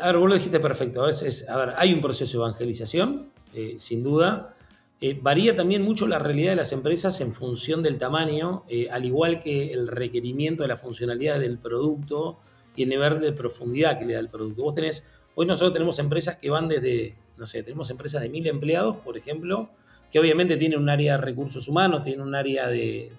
A 0.00 0.06
ver, 0.06 0.18
vos 0.18 0.28
lo 0.28 0.35
dijiste 0.35 0.61
perfecto. 0.61 1.02
A 1.02 1.56
ver, 1.56 1.75
hay 1.76 1.92
un 1.92 2.00
proceso 2.00 2.38
de 2.38 2.44
evangelización, 2.44 3.30
eh, 3.54 3.76
sin 3.78 4.02
duda. 4.02 4.54
Eh, 5.02 5.19
varía 5.21 5.57
también 5.57 5.83
mucho 5.83 6.07
la 6.07 6.19
realidad 6.19 6.50
de 6.50 6.57
las 6.57 6.73
empresas 6.73 7.23
en 7.23 7.33
función 7.33 7.83
del 7.83 7.97
tamaño, 7.97 8.64
eh, 8.69 8.88
al 8.90 9.07
igual 9.07 9.40
que 9.40 9.73
el 9.73 9.88
requerimiento 9.88 10.62
de 10.62 10.69
la 10.69 10.76
funcionalidad 10.76 11.40
del 11.40 11.59
producto 11.59 12.38
y 12.76 12.83
el 12.83 12.90
nivel 12.90 13.19
de 13.21 13.33
profundidad 13.33 13.99
que 13.99 14.04
le 14.04 14.12
da 14.12 14.21
el 14.21 14.28
producto. 14.28 14.62
Vos 14.62 14.75
tenés, 14.75 15.07
hoy 15.35 15.47
nosotros 15.47 15.73
tenemos 15.73 15.99
empresas 15.99 16.37
que 16.37 16.50
van 16.50 16.69
desde, 16.69 17.16
no 17.38 17.47
sé, 17.47 17.62
tenemos 17.62 17.88
empresas 17.88 18.21
de 18.21 18.28
mil 18.28 18.47
empleados, 18.47 18.99
por 18.99 19.16
ejemplo, 19.16 19.71
que 20.12 20.21
obviamente 20.21 20.59
tienen 20.59 20.78
un 20.78 20.90
área 20.90 21.12
de 21.12 21.23
recursos 21.23 21.66
humanos, 21.66 22.02
tienen 22.02 22.21
un 22.21 22.35
área 22.35 22.69
de, 22.69 23.11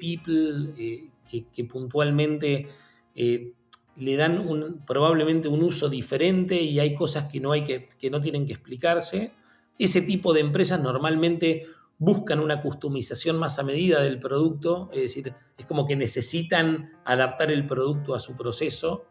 people, 0.00 0.72
eh, 0.78 1.08
que, 1.30 1.64
puntualmente 1.64 2.68
le 3.14 4.16
dan 4.16 4.82
probablemente 4.86 5.48
un 5.48 5.62
uso 5.62 5.90
diferente 5.90 6.58
y 6.62 6.78
hay 6.78 6.94
cosas 6.94 7.30
que 7.30 7.38
no, 7.38 7.52
hay 7.52 7.64
que, 7.64 7.88
que 7.98 8.08
no 8.08 8.20
tienen 8.20 8.46
que 8.46 8.54
explicarse 8.54 9.32
ese 9.78 10.02
tipo 10.02 10.32
de 10.32 10.40
empresas 10.40 10.80
normalmente 10.80 11.66
buscan 11.98 12.38
una 12.40 12.62
customización 12.62 13.38
más 13.38 13.58
a 13.58 13.64
medida 13.64 14.00
del 14.00 14.18
producto, 14.18 14.88
es 14.92 15.00
decir, 15.02 15.34
es 15.56 15.66
como 15.66 15.86
que 15.86 15.96
necesitan 15.96 16.92
adaptar 17.04 17.50
el 17.50 17.66
producto 17.66 18.14
a 18.14 18.20
su 18.20 18.36
proceso 18.36 19.04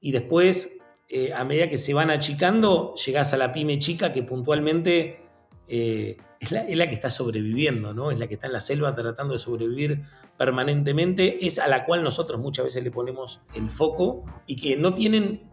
y 0.00 0.12
después, 0.12 0.76
eh, 1.08 1.32
a 1.32 1.44
medida 1.44 1.68
que 1.68 1.78
se 1.78 1.92
van 1.92 2.10
achicando, 2.10 2.94
llegas 2.94 3.32
a 3.32 3.36
la 3.36 3.52
pyme 3.52 3.78
chica 3.78 4.12
que 4.12 4.22
puntualmente 4.22 5.24
eh, 5.66 6.16
es, 6.38 6.52
la, 6.52 6.88
que 6.88 6.94
está 6.94 7.10
sobreviviendo, 7.10 7.94
¿no? 7.94 8.10
es 8.10 8.18
la 8.18 8.28
que 8.28 8.34
está 8.34 8.46
en 8.46 8.52
la 8.52 8.60
selva 8.60 8.92
tratando 8.92 9.32
de 9.32 9.38
sobrevivir 9.38 10.02
permanentemente, 10.36 11.46
es 11.46 11.58
a 11.58 11.68
la 11.68 11.84
cual 11.84 12.02
nosotros 12.02 12.40
muchas 12.40 12.66
veces 12.66 12.84
le 12.84 12.90
ponemos 12.90 13.40
el 13.54 13.70
foco 13.70 14.24
y 14.46 14.56
que 14.56 14.76
no 14.76 14.94
tienen 14.94 15.50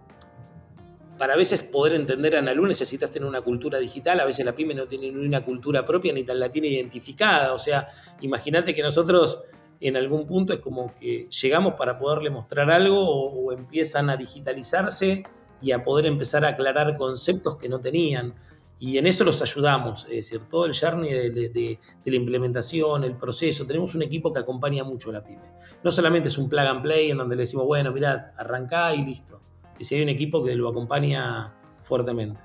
para 1.21 1.35
a 1.35 1.37
veces 1.37 1.61
poder 1.61 1.93
entender 1.93 2.35
a 2.35 2.39
Analu 2.39 2.65
necesitas 2.65 3.11
tener 3.11 3.29
una 3.29 3.41
cultura 3.41 3.77
digital, 3.77 4.19
a 4.19 4.25
veces 4.25 4.43
la 4.43 4.55
pyme 4.55 4.73
no 4.73 4.87
tiene 4.87 5.11
ni 5.11 5.23
una 5.23 5.45
cultura 5.45 5.85
propia 5.85 6.11
ni 6.11 6.23
tan 6.23 6.39
la 6.39 6.49
tiene 6.49 6.69
identificada, 6.69 7.53
o 7.53 7.59
sea, 7.59 7.87
imagínate 8.21 8.73
que 8.73 8.81
nosotros 8.81 9.43
en 9.79 9.97
algún 9.97 10.25
punto 10.25 10.51
es 10.51 10.61
como 10.61 10.95
que 10.99 11.27
llegamos 11.29 11.75
para 11.75 11.99
poderle 11.99 12.31
mostrar 12.31 12.71
algo 12.71 12.99
o, 12.99 13.51
empiezan 13.51 14.09
a 14.09 14.17
digitalizarse 14.17 15.21
y 15.61 15.71
a 15.73 15.83
poder 15.83 16.07
empezar 16.07 16.43
a 16.43 16.49
aclarar 16.49 16.97
conceptos 16.97 17.55
que 17.55 17.69
no 17.69 17.79
tenían. 17.79 18.33
Y 18.79 18.97
en 18.97 19.05
eso 19.05 19.23
los 19.23 19.43
ayudamos, 19.43 20.05
es 20.05 20.27
decir, 20.27 20.41
todo 20.49 20.65
el 20.65 20.73
journey 20.75 21.29
de, 21.29 21.79
la 22.03 22.15
implementación, 22.15 23.03
el 23.03 23.15
proceso. 23.15 23.67
Tenemos 23.67 23.93
un 23.93 24.01
equipo 24.01 24.33
que 24.33 24.39
acompaña 24.39 24.83
mucho 24.83 25.11
a 25.11 25.13
la 25.13 25.23
pyme. 25.23 25.51
No 25.83 25.91
solamente 25.91 26.29
es 26.29 26.39
un 26.39 26.49
plug 26.49 26.61
and 26.61 26.81
play 26.81 27.11
en 27.11 27.19
donde 27.19 27.35
le 27.35 27.43
decimos, 27.43 27.67
bueno, 27.67 27.91
mirad, 27.91 28.31
arrancá 28.37 28.95
y 28.95 29.05
listo 29.05 29.39
y 29.77 29.83
si 29.83 29.95
hay 29.95 30.03
un 30.03 30.09
equipo 30.09 30.43
que 30.43 30.55
lo 30.55 30.69
acompaña 30.69 31.53
fuertemente. 31.83 32.39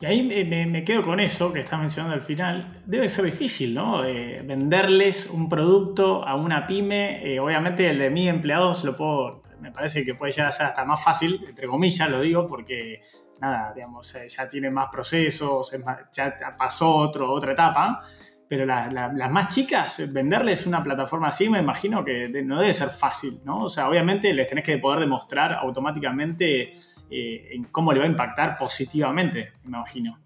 Y 0.00 0.06
ahí 0.06 0.22
me, 0.22 0.84
quedo 0.84 1.02
con 1.02 1.18
eso 1.18 1.52
que 1.52 1.58
estás 1.58 1.80
mencionando 1.80 2.14
al 2.14 2.20
final. 2.20 2.82
Debe 2.86 3.08
ser 3.08 3.24
difícil, 3.24 3.74
¿no? 3.74 4.04
Eh, 4.04 4.42
venderles 4.44 5.28
un 5.28 5.48
producto 5.48 6.24
a 6.24 6.36
una 6.36 6.68
pyme. 6.68 7.34
Eh, 7.34 7.40
obviamente 7.40 7.90
el 7.90 7.98
de 7.98 8.08
mis 8.08 8.28
empleados 8.28 8.84
lo 8.84 8.94
puedo, 8.94 9.42
me 9.60 9.72
parece 9.72 10.04
que 10.04 10.14
puede 10.14 10.30
llegar 10.30 10.48
a 10.48 10.52
ser 10.52 10.66
hasta 10.66 10.84
más 10.84 11.02
fácil, 11.02 11.44
entre 11.48 11.66
comillas 11.66 12.08
lo 12.08 12.20
digo, 12.20 12.46
porque 12.46 13.00
nada, 13.40 13.72
digamos, 13.74 14.14
eh, 14.14 14.28
ya 14.28 14.48
tiene 14.48 14.70
más 14.70 14.88
procesos, 14.88 15.76
ya 16.12 16.38
pasó 16.56 16.94
otro, 16.94 17.32
otra 17.32 17.52
etapa. 17.52 18.04
Pero 18.48 18.64
las 18.64 19.30
más 19.30 19.54
chicas, 19.54 20.10
venderles 20.10 20.66
una 20.66 20.82
plataforma 20.82 21.28
así, 21.28 21.50
me 21.50 21.58
imagino 21.58 22.02
que 22.04 22.28
no 22.42 22.60
debe 22.60 22.72
ser 22.72 22.88
fácil, 22.88 23.40
¿no? 23.44 23.64
O 23.64 23.68
sea, 23.68 23.88
obviamente 23.88 24.32
les 24.32 24.46
tenés 24.46 24.64
que 24.64 24.78
poder 24.78 25.00
demostrar 25.00 25.52
automáticamente 25.52 26.72
eh, 27.10 27.48
en 27.52 27.64
cómo 27.64 27.92
le 27.92 27.98
va 27.98 28.06
a 28.06 28.08
impactar 28.08 28.56
positivamente, 28.58 29.52
me 29.64 29.76
imagino. 29.76 30.18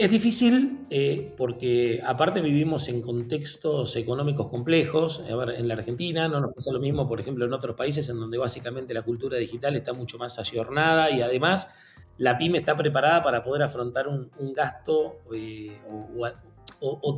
Es 0.00 0.10
difícil 0.10 0.86
eh, 0.88 1.34
porque 1.36 2.00
aparte 2.04 2.40
vivimos 2.40 2.88
en 2.88 3.02
contextos 3.02 3.96
económicos 3.96 4.48
complejos. 4.48 5.22
A 5.30 5.36
ver, 5.36 5.50
en 5.50 5.68
la 5.68 5.74
Argentina 5.74 6.26
no 6.26 6.40
nos 6.40 6.54
pasa 6.54 6.72
lo 6.72 6.80
mismo, 6.80 7.06
por 7.06 7.20
ejemplo, 7.20 7.44
en 7.44 7.52
otros 7.52 7.76
países 7.76 8.08
en 8.08 8.18
donde 8.18 8.38
básicamente 8.38 8.94
la 8.94 9.02
cultura 9.02 9.36
digital 9.36 9.76
está 9.76 9.92
mucho 9.92 10.16
más 10.16 10.38
ayornada 10.38 11.10
y 11.10 11.20
además 11.20 11.68
la 12.16 12.38
pyme 12.38 12.58
está 12.58 12.76
preparada 12.76 13.22
para 13.22 13.42
poder 13.44 13.62
afrontar 13.62 14.08
un, 14.08 14.30
gasto 14.54 15.18
eh, 15.34 15.78
o, 15.86 16.26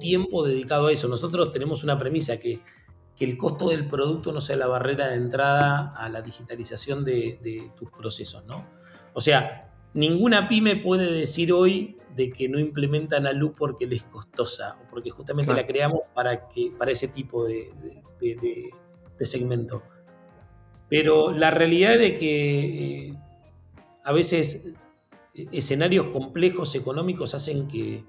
tiempo 0.01 0.45
dedicado 0.45 0.89
a 0.89 0.93
eso. 0.93 1.09
Nosotros 1.09 1.51
tenemos 1.51 1.85
una 1.85 1.99
premisa 1.99 2.39
que, 2.39 2.61
el 3.21 3.37
costo 3.37 3.69
del 3.69 3.87
producto 3.87 4.33
no 4.33 4.41
sea 4.41 4.57
la 4.57 4.67
barrera 4.67 5.07
de 5.07 5.15
entrada 5.15 5.95
a 5.97 6.09
la 6.09 6.23
digitalización 6.23 7.05
de, 7.05 7.71
tus 7.77 7.89
procesos, 7.89 8.45
¿no? 8.47 8.67
O 9.15 9.21
sea, 9.21 9.73
ninguna 9.95 10.49
pyme 10.49 10.75
puede 10.75 11.13
decir 11.13 11.53
hoy 11.53 11.99
de 12.17 12.31
que 12.31 12.49
no 12.49 12.59
implementan 12.59 13.29
a 13.29 13.33
luz 13.33 13.53
porque 13.57 13.87
les 13.87 14.01
es 14.01 14.09
costosa 14.09 14.77
o 14.83 14.91
porque 14.91 15.11
justamente 15.11 15.55
la 15.55 15.65
creamos 15.65 16.01
para, 16.13 16.49
que, 16.49 16.73
para 16.77 16.91
ese 16.91 17.07
tipo 17.07 17.45
de, 17.45 17.71
segmento. 19.21 19.85
Pero 20.89 21.31
la 21.31 21.53
realidad 21.53 21.95
es 22.01 22.19
que 22.19 23.07
eh, 23.07 23.15
a 24.05 24.11
veces 24.11 24.65
eh, 25.35 25.47
escenarios 25.53 26.09
complejos 26.09 26.75
económicos 26.75 27.37
hacen 27.37 27.69
que, 27.69 28.05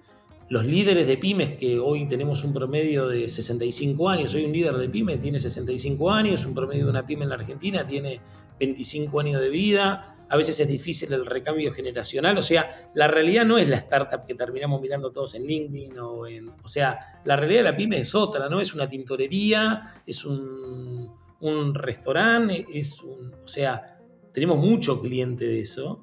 los 0.50 0.65
líderes 0.65 1.07
de 1.07 1.17
pymes, 1.17 1.57
que 1.57 1.79
hoy 1.79 2.07
tenemos 2.07 2.43
un 2.43 2.53
promedio 2.53 3.07
de 3.07 3.29
65 3.29 4.09
años, 4.09 4.33
hoy 4.33 4.45
un 4.45 4.51
líder 4.51 4.75
de 4.75 4.89
pyme 4.89 5.17
tiene 5.17 5.39
65 5.39 6.12
años, 6.12 6.45
un 6.45 6.53
promedio 6.53 6.85
de 6.85 6.91
una 6.91 7.05
pyme 7.05 7.23
en 7.23 7.29
la 7.29 7.35
Argentina 7.35 7.85
tiene 7.85 8.19
25 8.59 9.19
años 9.19 9.41
de 9.41 9.50
vida, 9.50 10.13
a 10.29 10.38
veces 10.38 10.59
es 10.59 10.67
difícil 10.67 11.13
el 11.13 11.25
recambio 11.25 11.71
generacional, 11.71 12.38
o 12.38 12.41
sea, 12.41 12.69
la 12.95 13.07
realidad 13.07 13.45
no 13.45 13.57
es 13.57 13.69
la 13.69 13.77
startup 13.77 14.25
que 14.25 14.35
terminamos 14.35 14.81
mirando 14.81 15.12
todos 15.12 15.35
en 15.35 15.45
LinkedIn 15.45 16.00
o 16.00 16.25
en... 16.25 16.50
O 16.50 16.67
sea, 16.67 16.97
la 17.23 17.35
realidad 17.35 17.59
de 17.59 17.71
la 17.71 17.77
pyme 17.77 18.00
es 18.00 18.15
otra, 18.15 18.50
¿no? 18.50 18.59
Es 18.59 18.73
una 18.73 18.89
tintorería, 18.89 19.81
es 20.07 20.25
un, 20.25 21.12
un 21.39 21.75
restaurante, 21.75 22.65
es 22.73 23.01
un... 23.03 23.31
O 23.43 23.47
sea, 23.47 24.00
tenemos 24.33 24.57
mucho 24.57 25.00
cliente 25.00 25.45
de 25.45 25.59
eso, 25.59 26.01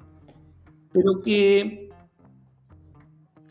pero 0.93 1.21
que 1.21 1.89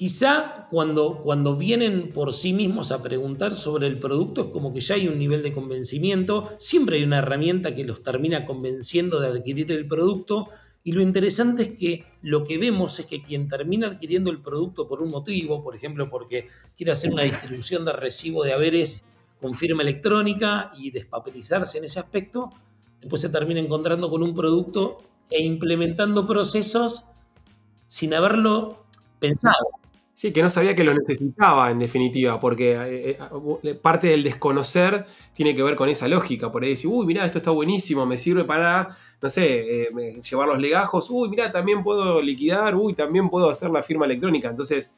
Quizá 0.01 0.67
cuando, 0.71 1.21
cuando 1.23 1.57
vienen 1.57 2.11
por 2.11 2.33
sí 2.33 2.55
mismos 2.55 2.91
a 2.91 3.03
preguntar 3.03 3.55
sobre 3.55 3.87
el 3.87 3.99
producto 3.99 4.41
es 4.41 4.47
como 4.47 4.73
que 4.73 4.81
ya 4.81 4.95
hay 4.95 5.07
un 5.07 5.19
nivel 5.19 5.43
de 5.43 5.53
convencimiento, 5.53 6.49
siempre 6.57 6.97
hay 6.97 7.03
una 7.03 7.19
herramienta 7.19 7.75
que 7.75 7.85
los 7.85 8.03
termina 8.03 8.47
convenciendo 8.47 9.21
de 9.21 9.29
adquirir 9.29 9.71
el 9.73 9.87
producto 9.87 10.49
y 10.83 10.93
lo 10.93 11.03
interesante 11.03 11.65
es 11.65 11.69
que 11.77 12.07
lo 12.23 12.45
que 12.45 12.57
vemos 12.57 12.99
es 12.99 13.05
que 13.05 13.23
quien 13.23 13.47
termina 13.47 13.89
adquiriendo 13.89 14.31
el 14.31 14.41
producto 14.41 14.89
por 14.89 15.03
un 15.03 15.11
motivo, 15.11 15.63
por 15.63 15.77
ejemplo 15.77 16.09
porque 16.09 16.47
quiere 16.75 16.93
hacer 16.93 17.13
una 17.13 17.25
distribución 17.25 17.85
de 17.85 17.93
recibo 17.93 18.43
de 18.43 18.55
haberes 18.55 19.07
con 19.39 19.53
firma 19.53 19.83
electrónica 19.83 20.73
y 20.79 20.93
despapelizarse 20.93 21.77
en 21.77 21.85
ese 21.85 22.01
aspecto, 22.01 22.49
después 23.03 23.21
se 23.21 23.29
termina 23.29 23.61
encontrando 23.61 24.09
con 24.09 24.23
un 24.23 24.35
producto 24.35 25.03
e 25.29 25.43
implementando 25.43 26.27
procesos 26.27 27.05
sin 27.87 28.15
haberlo 28.15 28.87
pensado. 29.19 29.80
Sí, 30.21 30.35
que 30.35 30.43
no 30.43 30.51
sabía 30.51 30.75
que 30.75 30.85
lo 30.85 30.93
necesitaba 30.93 31.71
en 31.71 31.79
definitiva, 31.79 32.39
porque 32.39 32.73
eh, 32.75 33.19
eh, 33.63 33.75
parte 33.77 34.09
del 34.09 34.23
desconocer 34.23 35.07
tiene 35.33 35.55
que 35.55 35.63
ver 35.63 35.77
con 35.77 35.89
esa 35.89 36.09
lógica. 36.09 36.53
Por 36.53 36.63
ahí 36.63 36.69
decir, 36.69 36.91
uy, 36.93 37.07
mira, 37.07 37.25
esto 37.25 37.39
está 37.39 37.53
buenísimo, 37.53 38.05
me 38.05 38.19
sirve 38.19 38.45
para, 38.45 38.99
no 39.23 39.31
sé, 39.31 39.85
eh, 39.85 40.21
llevar 40.21 40.49
los 40.49 40.59
legajos, 40.59 41.09
uy, 41.09 41.31
mira, 41.31 41.51
también 41.51 41.83
puedo 41.83 42.21
liquidar, 42.21 42.77
uy, 42.77 42.93
también 42.93 43.31
puedo 43.31 43.49
hacer 43.49 43.71
la 43.71 43.83
firma 43.83 44.05
electrónica. 44.05 44.51
Entonces, 44.51 44.93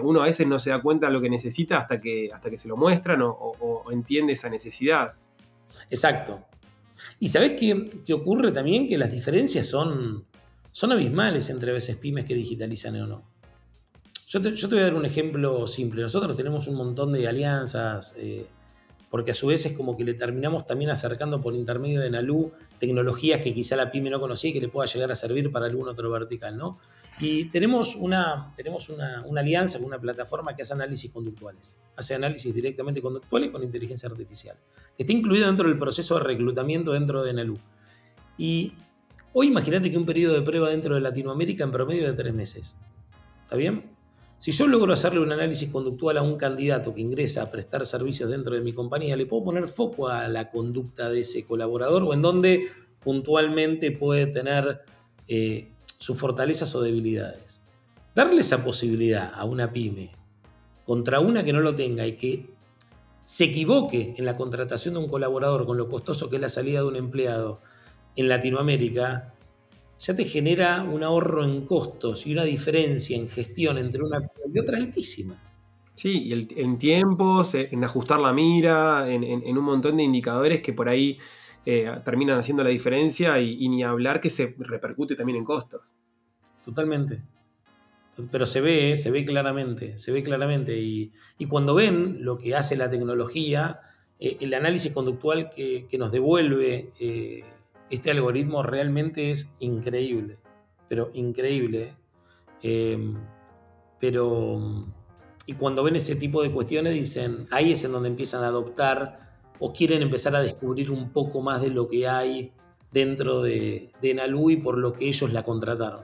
uno 0.00 0.22
a 0.22 0.26
veces 0.26 0.46
no 0.46 0.60
se 0.60 0.70
da 0.70 0.80
cuenta 0.80 1.08
de 1.08 1.12
lo 1.12 1.20
que 1.20 1.28
necesita 1.28 1.78
hasta 1.78 2.00
que, 2.00 2.30
hasta 2.32 2.48
que 2.48 2.56
se 2.56 2.68
lo 2.68 2.76
muestran 2.76 3.20
o, 3.20 3.84
entiende 3.90 4.34
esa 4.34 4.48
necesidad. 4.48 5.14
Exacto. 5.90 6.38
¿Y 7.18 7.30
sabes 7.30 7.54
qué, 7.58 7.90
qué, 8.06 8.12
ocurre 8.12 8.52
también? 8.52 8.86
Que 8.86 8.96
las 8.96 9.10
diferencias 9.10 9.66
son, 9.66 10.24
son 10.70 10.92
abismales 10.92 11.50
entre 11.50 11.72
veces 11.72 11.96
pymes 11.96 12.26
que 12.26 12.34
digitalizan 12.36 12.94
o 13.00 13.08
no. 13.08 13.31
Yo 14.32 14.40
te, 14.40 14.66
voy 14.66 14.78
a 14.78 14.84
dar 14.84 14.94
un 14.94 15.04
ejemplo 15.04 15.66
simple. 15.66 16.00
Nosotros 16.00 16.34
tenemos 16.34 16.66
un 16.66 16.74
montón 16.74 17.12
de 17.12 17.28
alianzas, 17.28 18.14
eh, 18.16 18.46
porque 19.10 19.32
a 19.32 19.34
su 19.34 19.48
vez 19.48 19.66
es 19.66 19.76
como 19.76 19.94
que 19.94 20.04
le 20.04 20.14
terminamos 20.14 20.64
también 20.64 20.90
acercando 20.90 21.38
por 21.38 21.54
intermedio 21.54 22.00
de 22.00 22.08
Nalu 22.08 22.50
tecnologías 22.78 23.42
que 23.42 23.52
quizá 23.52 23.76
la 23.76 23.90
pyme 23.90 24.08
no 24.08 24.18
conocía 24.18 24.48
y 24.48 24.54
que 24.54 24.60
le 24.62 24.68
pueda 24.70 24.86
llegar 24.86 25.12
a 25.12 25.14
servir 25.16 25.52
para 25.52 25.66
algún 25.66 25.86
otro 25.86 26.10
vertical, 26.10 26.56
¿no? 26.56 26.78
Y 27.20 27.50
tenemos 27.50 27.94
una, 27.94 28.54
tenemos 28.56 28.88
una, 28.88 29.22
alianza 29.36 29.76
con 29.76 29.88
una 29.88 29.98
plataforma 29.98 30.56
que 30.56 30.62
hace 30.62 30.72
análisis 30.72 31.10
conductuales. 31.10 31.76
Hace 31.94 32.14
análisis 32.14 32.54
directamente 32.54 33.02
conductuales 33.02 33.50
con 33.50 33.62
inteligencia 33.62 34.08
artificial, 34.08 34.56
que 34.96 35.02
está 35.02 35.12
incluido 35.12 35.46
dentro 35.46 35.68
del 35.68 35.78
proceso 35.78 36.14
de 36.14 36.24
reclutamiento 36.24 36.92
dentro 36.92 37.22
de 37.22 37.34
Nalu. 37.34 37.58
Y 38.38 38.72
hoy 39.34 39.48
imagínate 39.48 39.90
que 39.90 39.98
un 39.98 40.06
periodo 40.06 40.32
de 40.32 40.40
prueba 40.40 40.70
dentro 40.70 40.94
de 40.94 41.02
Latinoamérica 41.02 41.64
en 41.64 41.70
promedio 41.70 42.06
de 42.06 42.14
tres 42.14 42.32
meses. 42.32 42.78
¿Está 43.44 43.56
bien? 43.56 43.91
Si 44.42 44.50
yo 44.50 44.66
logro 44.66 44.92
hacerle 44.92 45.20
un 45.20 45.30
análisis 45.30 45.70
conductual 45.70 46.18
a 46.18 46.22
un 46.22 46.36
candidato 46.36 46.92
que 46.92 47.00
ingresa 47.00 47.42
a 47.42 47.50
prestar 47.52 47.86
servicios 47.86 48.28
dentro 48.28 48.56
de 48.56 48.60
mi 48.60 48.72
compañía, 48.72 49.14
le 49.14 49.24
puedo 49.24 49.44
poner 49.44 49.68
foco 49.68 50.08
a 50.08 50.26
la 50.26 50.50
conducta 50.50 51.08
de 51.10 51.20
ese 51.20 51.44
colaborador 51.44 52.02
o 52.02 52.12
en 52.12 52.22
donde 52.22 52.64
puntualmente 52.98 53.92
puede 53.92 54.26
tener 54.26 54.80
eh, 55.28 55.68
sus 55.96 56.18
fortalezas 56.18 56.74
o 56.74 56.80
debilidades. 56.80 57.62
Darle 58.16 58.40
esa 58.40 58.64
posibilidad 58.64 59.30
a 59.32 59.44
una 59.44 59.72
pyme 59.72 60.10
contra 60.84 61.20
una 61.20 61.44
que 61.44 61.52
no 61.52 61.60
lo 61.60 61.76
tenga 61.76 62.04
y 62.04 62.16
que 62.16 62.46
se 63.22 63.44
equivoque 63.44 64.14
en 64.18 64.24
la 64.24 64.34
contratación 64.34 64.94
de 64.94 65.00
un 65.02 65.08
colaborador 65.08 65.66
con 65.66 65.76
lo 65.76 65.86
costoso 65.86 66.28
que 66.28 66.34
es 66.34 66.42
la 66.42 66.48
salida 66.48 66.80
de 66.80 66.86
un 66.86 66.96
empleado 66.96 67.60
en 68.16 68.28
Latinoamérica, 68.28 69.34
ya 70.02 70.16
te 70.16 70.24
genera 70.24 70.82
un 70.82 71.04
ahorro 71.04 71.44
en 71.44 71.64
costos 71.64 72.26
y 72.26 72.32
una 72.32 72.42
diferencia 72.42 73.16
en 73.16 73.28
gestión 73.28 73.78
entre 73.78 74.02
una 74.02 74.18
y 74.52 74.58
otra 74.58 74.76
altísima. 74.76 75.40
Sí, 75.94 76.24
y 76.24 76.32
el, 76.32 76.48
en 76.56 76.76
tiempos, 76.76 77.54
en 77.54 77.84
ajustar 77.84 78.18
la 78.20 78.32
mira, 78.32 79.08
en, 79.08 79.56
un 79.56 79.64
montón 79.64 79.98
de 79.98 80.02
indicadores 80.02 80.60
que 80.60 80.72
por 80.72 80.88
ahí 80.88 81.18
eh, 81.64 81.92
terminan 82.04 82.38
haciendo 82.38 82.64
la 82.64 82.70
diferencia 82.70 83.40
y, 83.40 83.68
ni 83.68 83.84
hablar 83.84 84.20
que 84.20 84.28
se 84.28 84.56
repercute 84.58 85.14
también 85.14 85.38
en 85.38 85.44
costos. 85.44 85.94
Totalmente. 86.64 87.22
Pero 88.30 88.46
se 88.46 88.60
ve, 88.60 88.96
se 88.96 89.12
ve 89.12 89.24
claramente, 89.24 89.98
se 89.98 90.10
ve 90.10 90.24
claramente. 90.24 90.76
Y, 90.80 91.12
cuando 91.48 91.74
ven 91.74 92.24
lo 92.24 92.38
que 92.38 92.56
hace 92.56 92.74
la 92.74 92.88
tecnología, 92.88 93.78
eh, 94.18 94.38
el 94.40 94.52
análisis 94.54 94.92
conductual 94.92 95.50
que, 95.54 95.86
nos 95.96 96.10
devuelve 96.10 96.92
eh, 96.98 97.44
este 97.92 98.10
algoritmo 98.10 98.62
realmente 98.62 99.30
es 99.30 99.52
increíble, 99.60 100.38
pero 100.88 101.10
increíble. 101.12 101.94
Em, 102.62 103.18
pero, 104.00 104.86
y 105.44 105.52
cuando 105.52 105.84
ven 105.84 105.96
ese 105.96 106.16
tipo 106.16 106.42
de 106.42 106.50
cuestiones, 106.50 106.94
dicen, 106.94 107.46
ahí 107.50 107.72
es 107.72 107.84
en 107.84 107.92
donde 107.92 108.08
empiezan 108.08 108.44
a 108.44 108.46
adoptar 108.46 109.20
o 109.58 109.74
quieren 109.74 110.00
empezar 110.00 110.34
a 110.34 110.40
descubrir 110.40 110.90
un 110.90 111.10
poco 111.10 111.42
más 111.42 111.60
de 111.60 111.68
lo 111.68 111.86
que 111.86 112.08
hay 112.08 112.52
dentro 112.90 113.42
de, 113.42 113.92
Nalu 114.02 114.50
y 114.50 114.56
por 114.56 114.78
lo 114.78 114.94
que 114.94 115.08
ellos 115.08 115.30
la 115.30 115.42
contrataron. 115.42 116.00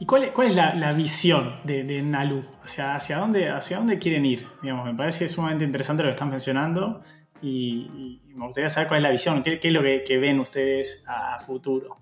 ¿Y 0.00 0.06
cuál 0.06 0.24
es, 0.24 0.56
la, 0.56 0.92
visión 0.92 1.54
de, 1.62 1.84
de 1.84 2.02
Nalu? 2.02 2.42
¿Hacia, 2.64 2.96
hacia, 2.96 3.18
dónde, 3.18 3.48
¿Hacia 3.48 3.76
dónde 3.76 3.98
quieren 3.98 4.26
ir? 4.26 4.44
Me 4.62 4.94
parece 4.94 5.28
sumamente 5.28 5.64
interesante 5.64 6.02
lo 6.02 6.08
que 6.08 6.14
están 6.14 6.30
mencionando 6.30 7.00
y, 7.42 8.20
me 8.34 8.46
gustaría 8.46 8.68
saber 8.68 8.88
cuál 8.88 8.98
es 8.98 9.02
la 9.02 9.10
visión, 9.10 9.42
qué, 9.42 9.60
es 9.62 9.72
lo 9.72 9.82
que, 9.82 10.18
ven 10.18 10.40
ustedes 10.40 11.04
a, 11.06 11.38
futuro. 11.38 11.98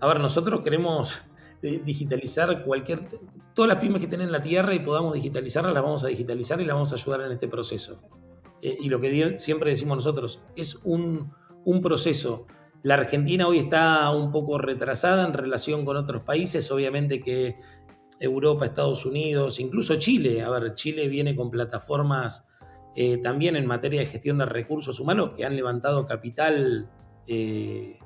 A 0.00 0.06
ver, 0.06 0.20
nosotros 0.20 0.60
queremos 0.62 1.22
eh, 1.62 1.80
digitalizar 1.84 2.64
cualquier, 2.64 3.00
todas 3.54 3.68
las 3.68 3.78
pymes 3.78 3.98
que 3.98 4.04
estén 4.04 4.20
en 4.20 4.32
la 4.32 4.42
tierra 4.42 4.74
y 4.74 4.80
podamos 4.80 5.14
digitalizarlas, 5.14 5.72
las 5.72 5.82
vamos 5.82 6.04
a 6.04 6.08
digitalizar 6.08 6.60
y 6.60 6.64
las 6.64 6.74
vamos 6.74 6.92
a 6.92 6.96
ayudar 6.96 7.22
en 7.22 7.32
este 7.32 7.48
proceso. 7.48 8.02
Eh, 8.62 8.76
y 8.80 8.88
lo 8.88 9.00
que 9.00 9.36
siempre 9.36 9.70
decimos 9.70 9.96
nosotros, 9.96 10.42
es 10.54 10.76
un, 10.84 11.32
un 11.64 11.80
proceso. 11.80 12.46
La 12.82 12.94
Argentina 12.94 13.48
hoy 13.48 13.58
está 13.58 14.10
un 14.10 14.30
poco 14.30 14.58
retrasada 14.58 15.26
en 15.26 15.32
relación 15.32 15.84
con 15.84 15.96
otros 15.96 16.22
países, 16.22 16.70
obviamente 16.70 17.20
que 17.20 17.56
Europa, 18.20 18.64
Estados 18.64 19.04
Unidos, 19.04 19.60
incluso 19.60 19.96
Chile, 19.96 20.42
a 20.42 20.50
ver, 20.50 20.74
Chile 20.74 21.08
viene 21.08 21.34
con 21.34 21.50
plataformas 21.50 22.46
eh, 22.98 23.18
también 23.18 23.56
en 23.56 23.66
materia 23.66 24.00
de 24.00 24.06
gestión 24.06 24.38
de 24.38 24.46
recursos 24.46 24.98
humanos, 24.98 25.32
que 25.36 25.44
han 25.44 25.54
levantado 25.54 26.06
capital, 26.06 26.90
eh, 27.26 27.98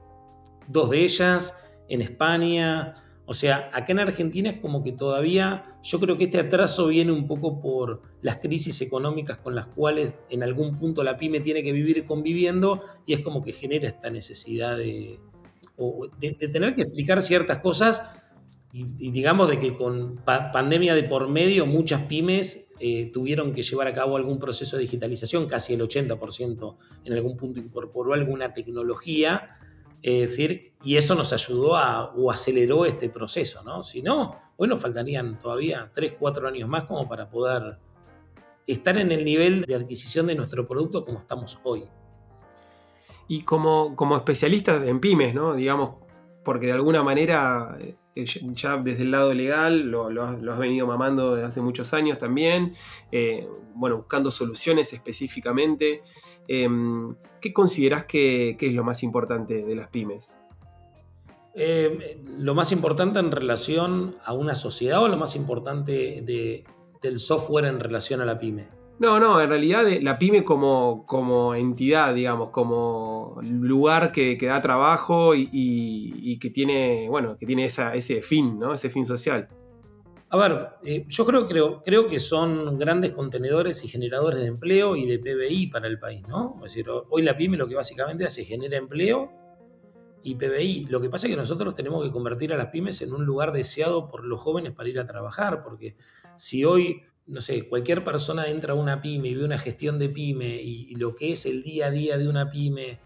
dos 0.67 0.91
de 0.91 1.05
ellas, 1.05 1.57
en 1.89 2.03
España. 2.03 2.97
O 3.25 3.33
sea, 3.33 3.71
acá 3.73 3.93
en 3.93 4.01
Argentina 4.01 4.51
es 4.51 4.59
como 4.59 4.83
que 4.83 4.91
todavía, 4.91 5.79
yo 5.85 6.01
creo 6.01 6.19
que 6.19 6.25
este 6.25 6.41
atraso 6.41 6.89
viene 6.89 7.13
un 7.13 7.29
poco 7.29 7.61
por 7.61 8.03
las 8.21 8.39
crisis 8.39 8.81
económicas 8.81 9.39
con 9.39 9.55
las 9.55 9.67
cuales 9.67 10.19
en 10.29 10.43
algún 10.43 10.77
punto 10.77 11.05
la 11.05 11.17
pyme 11.17 11.39
tiene 11.39 11.63
que 11.63 11.71
vivir 11.71 12.05
conviviendo 12.05 12.81
y 13.07 13.13
es 13.13 13.21
como 13.21 13.45
que 13.45 13.53
genera 13.53 13.87
esta 13.87 14.11
necesidad 14.11 14.77
de, 14.77 15.21
tener 16.51 16.75
que 16.75 16.83
explicar 16.83 17.23
ciertas 17.23 17.61
cosas 17.61 18.03
y, 18.73 19.11
digamos 19.13 19.49
de 19.49 19.61
que 19.61 19.75
con 19.75 20.17
pandemia 20.25 20.95
de 20.95 21.05
por 21.05 21.29
medio 21.29 21.65
muchas 21.67 22.03
pymes 22.03 22.70
eh, 22.81 23.11
tuvieron 23.13 23.53
que 23.53 23.63
llevar 23.63 23.87
a 23.87 23.93
cabo 23.93 24.17
algún 24.17 24.39
proceso 24.39 24.77
de 24.77 24.83
digitalización, 24.83 25.47
casi 25.47 25.75
el 25.75 25.83
80% 25.83 26.77
en 27.05 27.13
algún 27.13 27.37
punto 27.37 27.61
incorporó 27.61 28.15
alguna 28.15 28.53
tecnología, 28.53 29.57
decir, 30.03 30.73
y 30.83 30.97
eso 30.97 31.15
nos 31.15 31.31
ayudó 31.35 31.77
a, 31.77 32.07
o 32.15 32.31
aceleró 32.31 32.87
este 32.87 33.11
proceso, 33.11 33.63
¿no? 33.63 33.83
Si 33.83 34.01
no, 34.01 34.35
nos 34.59 34.81
faltarían 34.81 35.39
todavía 35.39 35.91
3, 35.93 36.15
4 36.19 36.49
años 36.49 36.69
más 36.71 36.85
como 36.85 37.07
para 37.07 37.29
poder 37.29 37.79
estar 38.67 38.97
en 38.99 39.13
el 39.13 39.25
nivel 39.25 39.63
de 39.63 39.75
adquisición 39.75 40.27
de 40.27 40.35
nuestro 40.35 40.67
producto 40.67 41.05
como 41.05 41.19
estamos 41.21 41.59
hoy. 41.65 41.85
Y 43.29 43.43
como, 43.43 43.95
como 43.95 44.17
especialistas 44.17 44.87
en 44.87 45.01
pymes, 45.01 45.35
¿no? 45.35 45.55
Digamos, 45.55 45.97
porque 46.45 46.67
de 46.67 46.73
alguna 46.73 47.03
manera 47.03 47.77
ya 48.15 48.77
desde 48.77 49.03
el 49.05 49.11
lado 49.11 49.33
legal 49.35 49.91
lo, 49.91 50.23
has, 50.23 50.59
venido 50.59 50.87
mamando 50.87 51.35
desde 51.35 51.49
hace 51.49 51.61
muchos 51.61 51.95
años 51.95 52.19
también, 52.19 52.75
eh, 53.13 53.49
bueno, 53.75 53.99
buscando 53.99 54.31
soluciones 54.31 54.93
específicamente. 54.93 56.03
Em, 56.49 57.15
¿Qué 57.41 57.53
considerás 57.53 58.05
que, 58.05 58.57
es 58.59 58.73
lo 58.73 58.85
más 58.85 59.03
importante 59.03 59.65
de 59.65 59.75
las 59.75 59.89
pymes? 59.89 60.37
Eh, 61.55 62.21
lo 62.39 62.55
más 62.55 62.73
importante 62.73 63.19
en 63.19 63.31
relación 63.31 64.17
a 64.25 64.33
una 64.33 64.55
sociedad 64.55 65.03
o 65.03 65.09
lo 65.09 65.17
más 65.17 65.37
importante 65.37 66.23
del 67.01 67.19
software 67.19 67.65
en 67.67 67.81
relación 67.81 68.21
a 68.21 68.25
la 68.25 68.39
pyme? 68.39 68.80
No, 69.01 69.19
no, 69.19 69.41
en 69.41 69.49
realidad 69.49 69.89
eh, 69.89 70.03
la 70.03 70.19
pyme 70.19 70.45
como, 70.45 71.07
como 71.07 71.55
entidad, 71.55 72.15
digamos, 72.15 72.51
como 72.51 73.41
lugar 73.43 74.13
que, 74.13 74.37
da 74.37 74.61
trabajo 74.61 75.35
y, 75.35 76.39
que 76.39 76.51
tiene, 76.51 77.09
bueno, 77.09 77.39
que 77.39 77.47
tiene 77.47 77.65
ese 77.65 78.21
fin, 78.21 78.59
¿no? 78.59 78.75
Ese 78.75 78.91
fin 78.91 79.07
social. 79.07 79.49
A 80.29 80.37
ver, 80.37 80.69
eh, 80.85 81.07
yo 81.09 81.25
creo, 81.25 81.47
creo, 81.47 81.83
creo 81.83 82.09
que 82.09 82.21
son 82.21 82.79
grandes 82.79 83.13
contenedores 83.13 83.83
y 83.85 83.89
generadores 83.89 84.41
de 84.41 84.49
empleo 84.49 84.95
y 84.95 85.07
de 85.07 85.19
PBI 85.19 85.69
para 85.69 85.89
el 85.89 85.99
país, 85.99 86.29
¿no? 86.29 86.57
Es 86.59 86.75
decir, 86.75 86.87
hoy 86.91 87.23
la 87.23 87.35
pyme 87.39 87.57
lo 87.57 87.67
que 87.67 87.77
básicamente 87.77 88.27
hace 88.27 88.43
es 88.43 88.49
genera 88.49 88.77
empleo 88.77 89.33
y 90.23 90.35
PBI. 90.35 90.89
Lo 90.91 91.01
que 91.01 91.09
pasa 91.09 91.27
es 91.27 91.31
que 91.31 91.39
nosotros 91.39 91.75
tenemos 91.75 92.05
que 92.05 92.13
convertir 92.13 92.53
a 92.53 92.59
las 92.59 92.67
pymes 92.67 93.01
en 93.01 93.15
un 93.15 93.25
lugar 93.25 93.51
deseado 93.53 94.09
por 94.09 94.27
los 94.27 94.39
jóvenes 94.39 94.73
para 94.73 94.91
ir 94.91 95.01
a 95.01 95.07
trabajar, 95.07 95.63
porque 95.63 95.97
si 96.37 96.67
hoy 96.67 97.03
no 97.31 97.41
sé, 97.41 97.69
cualquier 97.69 98.03
persona 98.05 98.49
entra 98.49 98.73
a 98.73 98.77
una 98.77 99.01
pyme 99.01 99.29
y 99.29 99.35
ve 99.37 99.45
una 99.45 99.59
gestión 99.59 99.99
de 99.99 100.09
pyme 100.09 100.61
y, 100.61 100.95
lo 100.97 101.15
que 101.15 101.33
es 101.33 101.47
el 101.47 101.63
día 101.63 101.87
a 101.87 101.91
día 101.91 102.19
de 102.19 102.29
una 102.29 102.51
pyme 102.51 102.99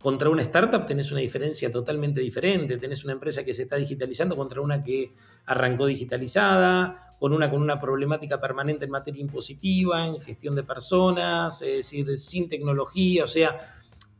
contra 0.00 0.28
una 0.30 0.42
startup, 0.42 0.84
tenés 0.84 1.12
una 1.12 1.20
diferencia 1.20 1.70
totalmente 1.70 2.20
diferente. 2.20 2.76
Tenés 2.76 3.04
una 3.04 3.14
empresa 3.14 3.44
que 3.44 3.52
se 3.52 3.62
está 3.62 3.76
digitalizando 3.76 4.36
contra 4.36 4.60
una 4.60 4.82
que 4.82 5.12
arrancó 5.46 5.86
digitalizada, 5.86 7.16
con 7.18 7.32
una 7.32 7.50
con 7.50 7.62
una 7.62 7.80
problemática 7.80 8.40
permanente 8.40 8.84
en 8.84 8.92
materia 8.92 9.20
impositiva, 9.20 10.06
en 10.06 10.20
gestión 10.20 10.54
de 10.54 10.62
personas, 10.62 11.62
es 11.62 11.76
decir, 11.78 12.18
sin 12.18 12.48
tecnología. 12.48 13.24
O 13.24 13.28
sea, 13.28 13.56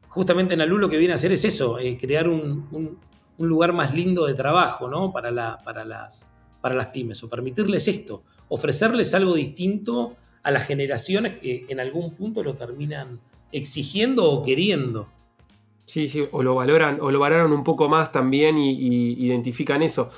justamente 0.08 0.54
en 0.54 0.60
Alu 0.60 0.78
lo 0.78 0.88
que 0.88 0.98
viene 0.98 1.12
a 1.12 1.16
hacer 1.16 1.32
es 1.32 1.44
eso, 1.44 1.78
crear 2.00 2.28
un, 2.28 2.98
lugar 3.38 3.72
más 3.72 3.94
lindo 3.94 4.26
de 4.26 4.34
trabajo 4.34 4.88
¿no? 4.88 5.12
para, 5.12 5.58
para 5.58 5.84
las 5.84 6.28
para 6.60 6.74
las 6.74 6.86
pymes 6.88 7.22
o 7.22 7.28
permitirles 7.28 7.88
esto, 7.88 8.22
ofrecerles 8.48 9.14
algo 9.14 9.34
distinto 9.34 10.16
a 10.42 10.50
las 10.50 10.66
generaciones 10.66 11.38
que 11.40 11.66
en 11.68 11.80
algún 11.80 12.14
punto 12.14 12.42
lo 12.42 12.54
terminan 12.54 13.20
exigiendo 13.52 14.30
o 14.30 14.42
queriendo. 14.42 15.08
Sí, 15.88 16.08
sí, 16.08 16.26
o 16.32 16.42
lo 16.42 16.54
valoran, 16.54 16.98
o 17.00 17.10
lo 17.10 17.18
valoran 17.18 17.50
un 17.50 17.64
poco 17.64 17.88
más 17.88 18.12
también 18.12 18.58
y, 18.58 19.14
identifican 19.24 19.82
eso. 19.82 20.10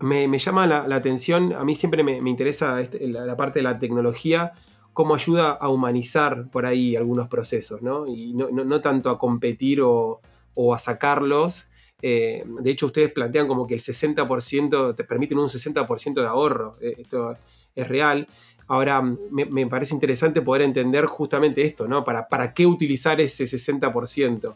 Me, 0.00 0.26
llama 0.38 0.66
la, 0.66 0.94
atención, 0.94 1.54
a 1.54 1.64
mí 1.64 1.74
siempre 1.74 2.02
me, 2.02 2.18
interesa 2.28 2.80
este, 2.82 3.08
la, 3.08 3.36
parte 3.36 3.60
de 3.60 3.62
la 3.62 3.78
tecnología, 3.78 4.52
cómo 4.92 5.14
ayuda 5.14 5.52
a 5.52 5.68
humanizar 5.70 6.50
por 6.50 6.66
ahí 6.66 6.96
algunos 6.96 7.28
procesos, 7.28 7.80
¿no? 7.80 8.06
Y 8.06 8.34
no, 8.34 8.80
tanto 8.82 9.08
a 9.08 9.18
competir 9.18 9.80
o, 9.80 10.20
o 10.54 10.74
a 10.74 10.78
sacarlos, 10.78 11.68
Eh, 12.02 12.44
de 12.46 12.70
hecho, 12.70 12.86
ustedes 12.86 13.12
plantean 13.12 13.48
como 13.48 13.66
que 13.66 13.74
el 13.74 13.80
60%, 13.80 14.94
te 14.94 15.04
permiten 15.04 15.38
un 15.38 15.48
60% 15.48 16.20
de 16.20 16.26
ahorro. 16.26 16.76
Eh, 16.80 16.94
esto 16.98 17.36
es 17.74 17.88
real. 17.88 18.28
Ahora, 18.68 19.00
me, 19.30 19.66
parece 19.68 19.94
interesante 19.94 20.42
poder 20.42 20.62
entender 20.62 21.06
justamente 21.06 21.62
esto, 21.62 21.86
¿no? 21.86 22.02
¿Para, 22.02 22.28
para 22.28 22.52
qué 22.52 22.66
utilizar 22.66 23.20
ese 23.20 23.44
60%? 23.44 24.54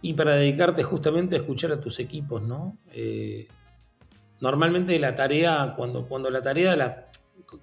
Y 0.00 0.14
para 0.14 0.36
dedicarte 0.36 0.82
justamente 0.82 1.36
a 1.36 1.38
escuchar 1.38 1.72
a 1.72 1.80
tus 1.80 2.00
equipos, 2.00 2.42
¿no? 2.42 2.78
Eh, 2.92 3.46
normalmente 4.40 4.98
la 4.98 5.14
tarea, 5.14 5.74
cuando, 5.76 6.08
cuando 6.08 6.30
la 6.30 6.40
tarea, 6.40 6.76
la, 6.76 7.08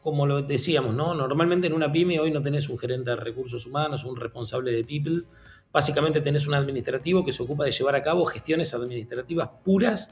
como 0.02 0.26
lo 0.26 0.42
decíamos, 0.42 0.94
¿no? 0.96 1.14
Normalmente 1.14 1.68
en 1.68 1.74
una 1.74 1.92
pyme 1.92 2.20
hoy 2.20 2.32
no 2.32 2.42
tenés 2.42 2.70
un 2.70 2.78
gerente 2.78 3.12
de 3.12 3.16
recursos 3.18 3.66
humanos, 3.66 4.04
un 4.04 4.16
responsable 4.16 4.72
de 4.72 4.84
people. 4.84 5.24
Básicamente 5.72 6.22
tenés 6.22 6.48
un 6.48 6.54
administrativo 6.54 7.26
que 7.26 7.32
se 7.32 7.44
ocupa 7.44 7.66
de 7.66 7.72
llevar 7.72 7.96
a 7.96 8.02
cabo 8.02 8.26
gestiones 8.26 8.74
administrativas 8.74 9.50
puras 9.64 10.12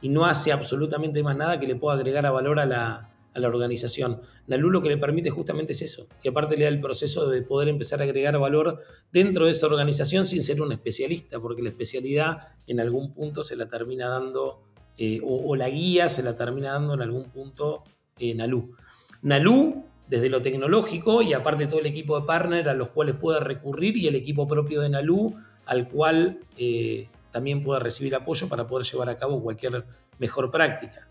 y 0.00 0.08
no 0.08 0.24
hace 0.24 0.52
absolutamente 0.52 1.22
más 1.22 1.36
nada 1.36 1.58
que 1.58 1.66
le 1.66 1.76
pueda 1.76 1.96
agregar 1.96 2.26
a 2.26 2.30
valor 2.30 2.60
a 2.60 2.66
la, 2.66 3.14
a 3.34 3.40
la 3.40 3.48
organización. 3.48 4.20
Nalu 4.46 4.70
lo 4.70 4.80
que 4.80 4.88
le 4.88 4.96
permite 4.96 5.30
justamente 5.30 5.72
es 5.72 5.82
eso. 5.82 6.06
Y 6.22 6.28
aparte 6.28 6.56
le 6.56 6.64
da 6.64 6.70
el 6.70 6.80
proceso 6.80 7.28
de 7.28 7.42
poder 7.42 7.68
empezar 7.68 8.00
a 8.00 8.04
agregar 8.04 8.38
valor 8.38 8.80
dentro 9.12 9.46
de 9.46 9.52
esa 9.52 9.66
organización 9.66 10.26
sin 10.26 10.42
ser 10.42 10.62
un 10.62 10.72
especialista, 10.72 11.40
porque 11.40 11.62
la 11.62 11.70
especialidad 11.70 12.38
en 12.66 12.80
algún 12.80 13.12
punto 13.12 13.42
se 13.42 13.56
la 13.56 13.68
termina 13.68 14.08
dando, 14.08 14.62
eh, 14.96 15.20
o, 15.24 15.54
la 15.56 15.68
guía 15.68 16.08
se 16.08 16.22
la 16.22 16.36
termina 16.36 16.72
dando 16.72 16.94
en 16.94 17.02
algún 17.02 17.24
punto 17.30 17.84
eh, 18.18 18.34
Nalu. 18.34 18.74
Nalu, 19.22 19.84
desde 20.08 20.28
lo 20.28 20.42
tecnológico 20.42 21.22
y 21.22 21.32
aparte 21.32 21.66
todo 21.66 21.80
el 21.80 21.86
equipo 21.86 22.18
de 22.20 22.26
partner 22.26 22.68
a 22.68 22.74
los 22.74 22.90
cuales 22.90 23.16
puede 23.16 23.40
recurrir 23.40 23.96
y 23.96 24.06
el 24.06 24.14
equipo 24.14 24.46
propio 24.46 24.80
de 24.80 24.90
Nalu 24.90 25.34
al 25.66 25.88
cual 25.88 26.40
eh, 26.58 27.08
también 27.30 27.62
puede 27.62 27.80
recibir 27.80 28.14
apoyo 28.14 28.48
para 28.48 28.66
poder 28.66 28.86
llevar 28.86 29.08
a 29.08 29.16
cabo 29.16 29.42
cualquier 29.42 29.84
mejor 30.18 30.50
práctica. 30.50 31.08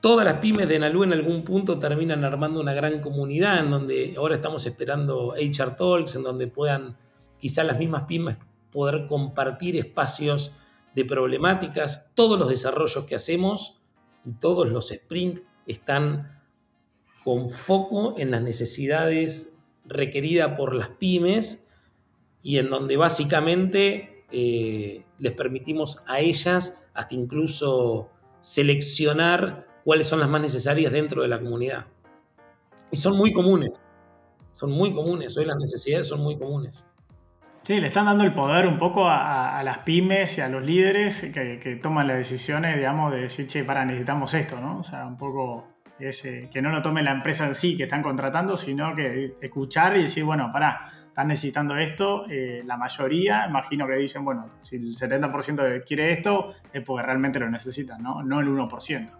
Todas 0.00 0.24
las 0.24 0.34
pymes 0.34 0.68
de 0.68 0.78
Nalu 0.78 1.04
en 1.04 1.12
algún 1.12 1.44
punto 1.44 1.78
terminan 1.78 2.24
armando 2.24 2.60
una 2.60 2.72
gran 2.72 3.00
comunidad 3.00 3.58
en 3.58 3.70
donde 3.70 4.14
ahora 4.16 4.36
estamos 4.36 4.64
esperando 4.64 5.34
HR 5.34 5.76
Talks, 5.76 6.14
en 6.14 6.22
donde 6.22 6.46
puedan 6.46 6.96
quizás 7.38 7.66
las 7.66 7.78
mismas 7.78 8.04
pymes 8.04 8.38
poder 8.72 9.06
compartir 9.06 9.76
espacios 9.76 10.52
de 10.94 11.04
problemáticas. 11.04 12.10
Todos 12.14 12.38
los 12.38 12.48
desarrollos 12.48 13.04
que 13.04 13.14
hacemos 13.14 13.78
y 14.24 14.32
todos 14.32 14.70
los 14.70 14.88
sprints 14.88 15.42
están 15.66 16.40
con 17.24 17.48
foco 17.48 18.14
en 18.18 18.30
las 18.30 18.42
necesidades 18.42 19.56
requeridas 19.84 20.56
por 20.56 20.74
las 20.74 20.88
pymes 20.88 21.66
y 22.42 22.58
en 22.58 22.70
donde 22.70 22.96
básicamente 22.96 24.24
eh, 24.32 25.04
les 25.18 25.32
permitimos 25.32 25.98
a 26.06 26.20
ellas 26.20 26.78
hasta 26.94 27.14
incluso 27.14 28.08
seleccionar 28.40 29.66
cuáles 29.84 30.06
son 30.06 30.20
las 30.20 30.28
más 30.28 30.40
necesarias 30.40 30.92
dentro 30.92 31.22
de 31.22 31.28
la 31.28 31.40
comunidad. 31.40 31.86
Y 32.90 32.96
son 32.96 33.16
muy 33.16 33.32
comunes, 33.32 33.76
son 34.54 34.70
muy 34.70 34.92
comunes, 34.94 35.36
hoy 35.36 35.44
las 35.44 35.56
necesidades 35.56 36.06
son 36.06 36.20
muy 36.20 36.38
comunes. 36.38 36.84
Sí, 37.70 37.78
le 37.78 37.86
están 37.86 38.06
dando 38.06 38.24
el 38.24 38.34
poder 38.34 38.66
un 38.66 38.78
poco 38.78 39.08
a, 39.08 39.62
las 39.62 39.78
pymes 39.78 40.36
y 40.38 40.40
a 40.40 40.48
los 40.48 40.60
líderes 40.60 41.30
que, 41.32 41.78
toman 41.80 42.08
las 42.08 42.16
decisiones, 42.16 42.74
digamos, 42.76 43.12
de 43.12 43.20
decir, 43.20 43.46
che, 43.46 43.62
para, 43.62 43.84
necesitamos 43.84 44.34
esto, 44.34 44.60
¿no? 44.60 44.78
O 44.80 44.82
sea, 44.82 45.06
un 45.06 45.16
poco 45.16 45.68
ese, 46.00 46.50
que 46.50 46.60
no 46.62 46.72
lo 46.72 46.82
tome 46.82 47.00
la 47.04 47.12
empresa 47.12 47.46
en 47.46 47.54
sí 47.54 47.76
que 47.76 47.84
están 47.84 48.02
contratando, 48.02 48.56
sino 48.56 48.92
que 48.96 49.36
escuchar 49.40 49.96
y 49.96 50.02
decir, 50.02 50.24
bueno, 50.24 50.50
para, 50.52 50.90
están 51.06 51.28
necesitando 51.28 51.76
esto, 51.76 52.24
eh, 52.28 52.64
la 52.66 52.76
mayoría, 52.76 53.46
imagino 53.48 53.86
que 53.86 53.94
dicen, 53.94 54.24
bueno, 54.24 54.50
si 54.62 54.74
el 54.74 54.96
70% 54.96 55.84
quiere 55.86 56.10
esto, 56.10 56.52
es 56.72 56.82
porque 56.82 57.06
realmente 57.06 57.38
lo 57.38 57.48
necesitan, 57.48 58.02
¿no? 58.02 58.20
No 58.24 58.40
el 58.40 58.48
1%. 58.48 59.19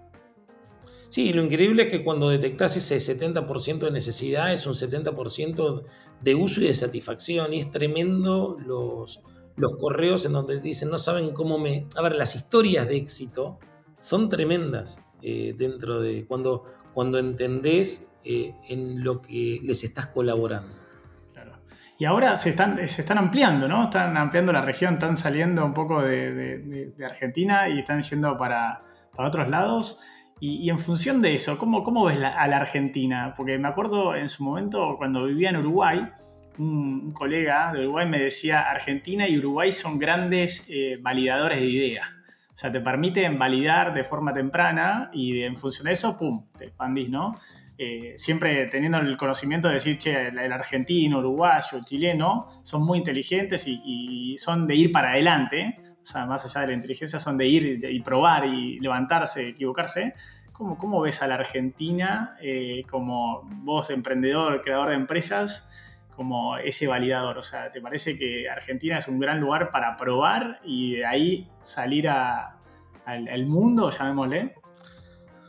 Sí, 1.11 1.33
lo 1.33 1.43
increíble 1.43 1.83
es 1.83 1.91
que 1.91 2.05
cuando 2.05 2.29
detectas 2.29 2.77
ese 2.77 2.97
70% 2.97 3.81
de 3.81 3.91
necesidad 3.91 4.53
es 4.53 4.65
un 4.65 4.75
70% 4.75 5.83
de 6.21 6.35
uso 6.37 6.61
y 6.61 6.69
de 6.69 6.75
satisfacción. 6.75 7.53
Y 7.53 7.59
es 7.59 7.71
tremendo 7.73 8.57
los, 8.65 9.21
los 9.57 9.77
correos 9.77 10.25
en 10.25 10.33
donde 10.33 10.61
dicen, 10.61 10.89
no 10.89 10.99
saben 10.99 11.33
cómo 11.33 11.59
me... 11.59 11.87
A 11.97 12.03
ver, 12.03 12.15
las 12.15 12.37
historias 12.37 12.87
de 12.87 12.97
éxito 12.97 13.59
son 13.99 14.29
tremendas 14.29 15.01
eh, 15.21 15.53
dentro 15.59 16.01
de 16.01 16.27
cuando, 16.27 16.63
cuando 16.95 17.19
entendés 17.19 18.09
eh, 18.25 18.55
en 18.69 19.03
lo 19.03 19.21
que 19.21 19.59
les 19.65 19.83
estás 19.83 20.07
colaborando. 20.07 20.73
Claro. 21.33 21.59
Y 21.99 22.05
ahora 22.05 22.37
se 22.37 22.51
están, 22.51 22.89
se 22.89 23.01
están 23.01 23.19
ampliando, 23.19 23.67
¿no? 23.67 23.83
Están 23.83 24.17
ampliando 24.17 24.53
la 24.53 24.63
región, 24.63 24.95
están 24.95 25.17
saliendo 25.17 25.67
un 25.67 25.75
poco 25.75 26.03
de, 26.03 26.93
Argentina 27.05 27.69
y 27.69 27.81
están 27.81 28.01
yendo 28.01 28.39
para, 28.39 28.85
para 29.13 29.29
otros 29.29 29.49
lados. 29.49 29.99
Y, 30.41 30.71
en 30.71 30.79
función 30.79 31.21
de 31.21 31.35
eso, 31.35 31.59
¿cómo, 31.59 31.85
cómo 31.85 32.07
ves 32.07 32.19
a 32.19 32.49
la 32.49 32.57
Argentina? 32.57 33.35
Porque 33.37 33.59
me 33.59 33.69
acuerdo 33.69 34.17
en 34.17 34.29
su 34.29 34.43
momento, 34.43 34.97
cuando 34.97 35.27
vivía 35.27 35.51
en 35.51 35.59
Uruguay, 35.59 36.09
un, 36.59 37.13
colega 37.13 37.73
de 37.73 37.81
Uruguay 37.81 38.09
me 38.09 38.19
decía, 38.19 38.63
Argentina 38.63 39.29
y 39.29 39.39
Uruguay 39.39 39.71
son 39.71 39.99
grandes 39.99 40.67
eh, 40.71 40.99
validadores 40.99 41.61
de 41.61 41.67
ideas. 41.67 42.07
O 42.55 42.59
sea, 42.59 42.73
te 42.73 42.81
permiten 42.81 43.39
validar 43.39 43.93
de 43.93 44.03
forma 44.03 44.33
temprana 44.33 45.11
y 45.13 45.43
en 45.43 45.55
función 45.55 45.87
de 45.87 45.93
eso, 45.93 46.17
¡pum!, 46.19 46.47
te 46.57 46.67
expandís, 46.67 47.11
¿no? 47.11 47.35
Eh, 47.77 48.15
siempre 48.17 48.67
teniendo 48.67 48.99
el 48.99 49.17
conocimiento 49.17 49.69
de 49.69 49.75
decir, 49.75 49.99
che, 49.99 50.29
el, 50.29 50.53
argentino, 50.53 51.19
uruguayo, 51.19 51.79
el 51.79 51.85
chileno, 51.85 52.47
son 52.63 52.83
muy 52.83 52.99
inteligentes 52.99 53.67
y, 53.67 53.81
y 53.85 54.39
son 54.39 54.67
de 54.67 54.75
ir 54.75 54.93
para 54.93 55.11
adelante 55.11 55.90
más 56.15 56.45
allá 56.45 56.63
de 56.63 56.67
la 56.69 56.73
inteligencia, 56.75 57.19
son 57.19 57.37
de 57.37 57.47
ir 57.47 57.85
y 57.85 58.01
probar 58.01 58.47
y 58.47 58.79
levantarse, 58.81 59.49
equivocarse. 59.49 60.15
¿Cómo, 60.53 60.77
cómo 60.77 61.01
ves 61.01 61.23
a 61.23 61.27
la 61.27 61.37
Argentina 61.37 62.37
eh, 62.43 62.83
como 62.91 63.49
vos, 63.63 63.91
emprendedor, 63.91 64.63
creador 64.63 64.91
de 64.91 64.97
empresas, 64.97 65.71
como 66.15 66.59
ese 66.59 66.87
validador? 66.87 67.39
O 67.39 67.43
sea, 67.43 67.71
¿te 67.73 67.81
parece 67.81 68.19
que 68.19 68.49
Argentina 68.49 68.99
es 68.99 69.09
un 69.09 69.19
gran 69.19 69.41
lugar 69.41 69.71
para 69.71 69.97
probar 69.97 70.61
y 70.65 70.97
de 70.97 71.07
ahí 71.07 71.49
salir 71.63 72.09
al, 72.09 72.59
al 73.07 73.47
mundo, 73.47 73.89
llamémosle? 73.91 74.55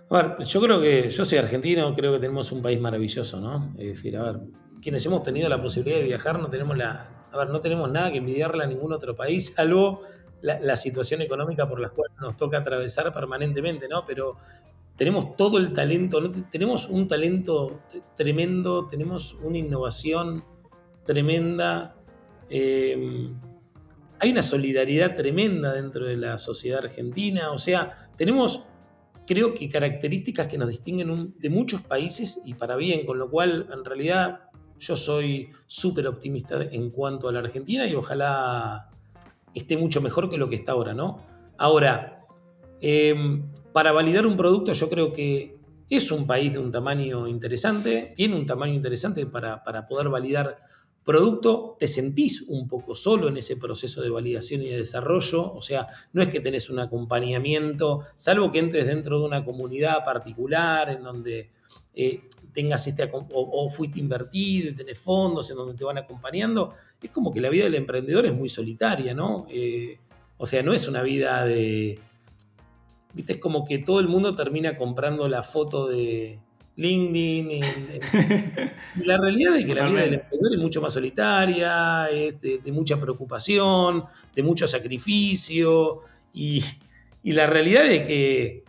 A 0.10 0.22
ver, 0.22 0.46
yo 0.46 0.62
creo 0.62 0.82
que 0.82 1.10
yo 1.10 1.24
soy 1.24 1.38
argentino, 1.38 1.94
creo 1.96 2.14
que 2.14 2.20
tenemos 2.20 2.52
un 2.52 2.62
país 2.62 2.80
maravilloso, 2.80 3.40
¿no? 3.40 3.74
Es 3.78 3.88
decir, 3.88 4.18
a 4.18 4.24
ver, 4.24 4.40
quienes 4.82 5.06
hemos 5.06 5.24
tenido 5.24 5.48
la 5.48 5.62
posibilidad 5.62 6.00
de 6.00 6.04
viajar 6.04 6.40
no 6.40 6.50
tenemos 6.50 6.78
la, 6.78 7.28
a 7.32 7.38
ver, 7.38 7.50
no 7.50 7.62
tenemos 7.62 7.90
nada 7.90 8.12
que 8.12 8.18
envidiarle 8.18 8.64
a 8.64 8.68
ningún 8.68 8.92
otro 8.92 9.16
país, 9.16 9.54
salvo 9.56 10.02
la, 10.42 10.76
situación 10.76 11.22
económica 11.22 11.68
por 11.68 11.80
la 11.80 11.90
cual 11.90 12.10
nos 12.20 12.38
toca 12.38 12.58
atravesar 12.58 13.12
permanentemente, 13.12 13.88
¿no? 13.88 14.06
Pero 14.06 14.38
tenemos 14.96 15.36
todo 15.36 15.58
el 15.58 15.74
talento, 15.74 16.32
tenemos 16.50 16.88
un 16.88 17.08
talento 17.08 17.82
tremendo, 18.16 18.88
tenemos 18.88 19.36
una 19.42 19.58
innovación 19.58 20.44
tremenda, 21.06 21.96
em, 22.50 23.36
hay 24.20 24.32
una 24.32 24.44
solidaridad 24.44 25.16
tremenda 25.16 25.74
dentro 25.74 26.06
de 26.06 26.18
la 26.18 26.38
sociedad 26.38 26.84
argentina, 26.84 27.52
o 27.52 27.58
sea, 27.58 28.10
tenemos 28.16 28.64
creo 29.26 29.54
que 29.54 29.70
características 29.70 30.48
que 30.48 30.58
nos 30.58 30.70
distinguen 30.70 31.36
de 31.38 31.50
muchos 31.50 31.82
países 31.82 32.42
y 32.46 32.54
para 32.54 32.76
bien, 32.76 33.06
con 33.06 33.18
lo 33.18 33.30
cual 33.30 33.68
en 33.72 33.86
realidad 33.86 34.42
yo 34.78 34.98
soy 34.98 35.50
súper 35.68 36.08
optimista 36.08 36.62
en 36.62 36.90
cuanto 36.90 37.30
a 37.30 37.32
la 37.32 37.40
Argentina 37.40 37.88
y 37.88 37.96
ojalá 37.96 38.90
esté 39.54 39.78
mucho 39.78 40.02
mejor 40.02 40.30
que 40.30 40.38
lo 40.38 40.50
que 40.50 40.56
está 40.56 40.74
ahora, 40.74 40.94
¿no? 40.94 41.26
Ahora, 41.58 42.26
em, 42.80 43.44
para 43.74 43.92
validar 43.92 44.26
un 44.26 44.38
producto 44.38 44.74
yo 44.74 44.90
creo 44.90 45.14
que 45.14 45.58
es 45.90 46.12
un 46.12 46.26
país 46.26 46.54
de 46.54 46.60
un 46.60 46.72
tamaño 46.72 47.28
interesante, 47.28 48.14
tiene 48.16 48.36
un 48.36 48.46
tamaño 48.46 48.74
interesante 48.74 49.26
para, 49.26 49.62
poder 49.88 50.08
validar 50.08 50.58
producto, 51.04 51.76
te 51.78 51.88
sentís 51.88 52.44
un 52.48 52.68
poco 52.68 52.96
solo 52.96 53.28
en 53.28 53.36
ese 53.36 53.58
proceso 53.58 54.02
de 54.02 54.10
validación 54.10 54.62
y 54.62 54.70
de 54.70 54.78
desarrollo, 54.78 55.52
o 55.52 55.62
sea, 55.62 55.88
no 56.14 56.22
es 56.22 56.30
que 56.30 56.40
tenés 56.40 56.70
un 56.70 56.80
acompañamiento, 56.80 58.04
salvo 58.16 58.52
que 58.52 58.60
entres 58.60 58.88
dentro 58.88 59.20
de 59.20 59.26
una 59.26 59.44
comunidad 59.44 60.06
particular 60.06 60.90
en 60.90 61.04
donde 61.04 61.52
eh, 61.94 62.22
tengas 62.54 62.86
este, 62.88 63.10
o, 63.12 63.70
fuiste 63.70 64.00
invertido 64.00 64.70
y 64.70 64.74
tenés 64.74 65.00
fondos 65.00 65.50
en 65.50 65.58
donde 65.58 65.76
te 65.76 65.84
van 65.84 65.98
acompañando, 65.98 66.74
es 67.02 67.10
como 67.10 67.34
que 67.34 67.42
la 67.42 67.50
vida 67.50 67.66
del 67.66 67.76
emprendedor 67.76 68.26
es 68.26 68.34
muy 68.34 68.50
solitaria, 68.50 69.14
¿no? 69.14 69.46
Eh, 69.50 69.98
o 70.38 70.46
sea, 70.46 70.64
no 70.64 70.74
es 70.74 70.88
una 70.88 71.02
vida 71.02 71.46
de... 71.46 72.00
Viste, 73.14 73.34
es 73.34 73.40
como 73.40 73.66
que 73.66 73.80
todo 73.80 74.00
el 74.00 74.08
mundo 74.08 74.36
termina 74.36 74.76
comprando 74.76 75.28
la 75.28 75.44
foto 75.44 75.88
de 75.88 76.40
LinkedIn. 76.78 77.52
y 78.96 79.04
la 79.04 79.18
realidad 79.18 79.56
es 79.58 79.66
que 79.66 79.76
la 79.76 79.88
vida 79.88 80.02
del 80.02 80.14
emprendedor 80.16 80.54
es 80.54 80.60
mucho 80.60 80.82
más 80.82 80.94
solitaria, 80.94 82.08
es 82.10 82.40
de, 82.40 82.72
mucha 82.72 83.00
preocupación, 83.00 84.06
de 84.34 84.44
mucho 84.44 84.68
sacrificio. 84.68 86.00
Y, 86.34 86.64
y 87.24 87.34
la 87.34 87.46
realidad 87.46 87.86
es 87.88 88.08
que 88.08 88.64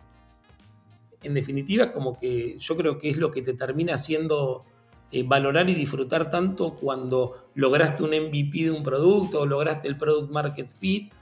en 1.23 1.35
definitiva, 1.35 1.93
como 1.93 2.17
que 2.17 2.59
yo 2.59 2.77
creo 2.77 2.99
que 2.99 3.11
es 3.11 3.17
lo 3.17 3.31
que 3.31 3.43
te 3.43 3.55
termina 3.55 3.95
haciendo 3.95 4.65
eh, 5.11 5.25
valorar 5.27 5.69
y 5.69 5.75
disfrutar 5.75 6.31
tanto 6.31 6.75
cuando 6.75 7.49
lograste 7.55 8.03
un 8.03 8.11
MVP 8.11 8.65
de 8.65 8.71
un 8.71 8.83
producto 8.83 9.41
o 9.41 9.47
lograste 9.47 9.89
el 9.89 9.97
product 9.97 10.31
market 10.31 10.69
fit. 10.69 11.13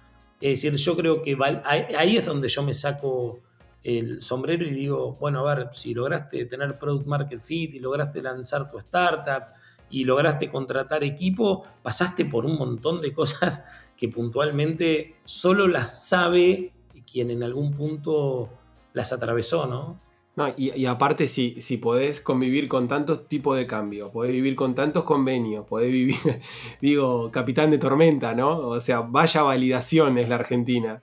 Es 0.41 0.63
decir, 0.63 0.77
yo 0.77 0.97
creo 0.97 1.23
que 1.23 1.37
ahí 1.65 2.17
es 2.17 2.25
donde 2.25 2.49
yo 2.49 2.63
me 2.63 2.73
saco 2.73 3.41
el 3.83 4.23
sombrero 4.23 4.65
y 4.65 4.71
digo, 4.71 5.17
bueno, 5.21 5.47
a 5.47 5.55
ver, 5.55 5.69
si 5.73 5.95
lograste 5.95 6.45
tener 6.47 6.79
product 6.79 7.07
market 7.07 7.41
fit 7.41 7.75
y 7.75 7.79
lograste 7.79 8.23
lanzar 8.23 8.69
tu 8.69 8.79
startup 8.79 9.55
y 9.91 10.05
lograste 10.05 10.49
contratar 10.49 11.03
equipo, 11.03 11.65
pasaste 11.83 12.25
por 12.25 12.47
un 12.47 12.57
montón 12.57 13.01
de 13.01 13.13
cosas 13.13 13.63
que 13.97 14.09
puntualmente 14.09 15.17
solo 15.25 15.67
las 15.67 16.09
sabe 16.09 16.73
quien 17.11 17.31
en 17.31 17.43
algún 17.43 17.73
punto 17.73 18.49
las 18.93 19.13
atravesó, 19.13 19.67
¿no? 19.67 20.01
No, 20.37 20.55
y, 20.57 20.87
aparte, 20.87 21.27
si, 21.27 21.61
si 21.61 21.77
podés 21.77 22.21
convivir 22.21 22.69
con 22.69 22.87
tantos 22.87 23.27
tipos 23.27 23.57
de 23.57 23.67
cambios, 23.67 24.11
podés 24.11 24.33
vivir 24.33 24.55
con 24.55 24.75
tantos 24.75 25.05
convenios, 25.05 25.67
podés 25.67 25.91
vivir, 25.91 26.17
digo, 26.81 27.31
capitán 27.33 27.71
de 27.71 27.79
tormenta, 27.79 28.35
¿no? 28.35 28.59
O 28.59 28.81
sea, 28.81 29.01
vaya 29.01 29.43
validación 29.43 30.19
es 30.19 30.29
la 30.29 30.37
Argentina. 30.37 31.03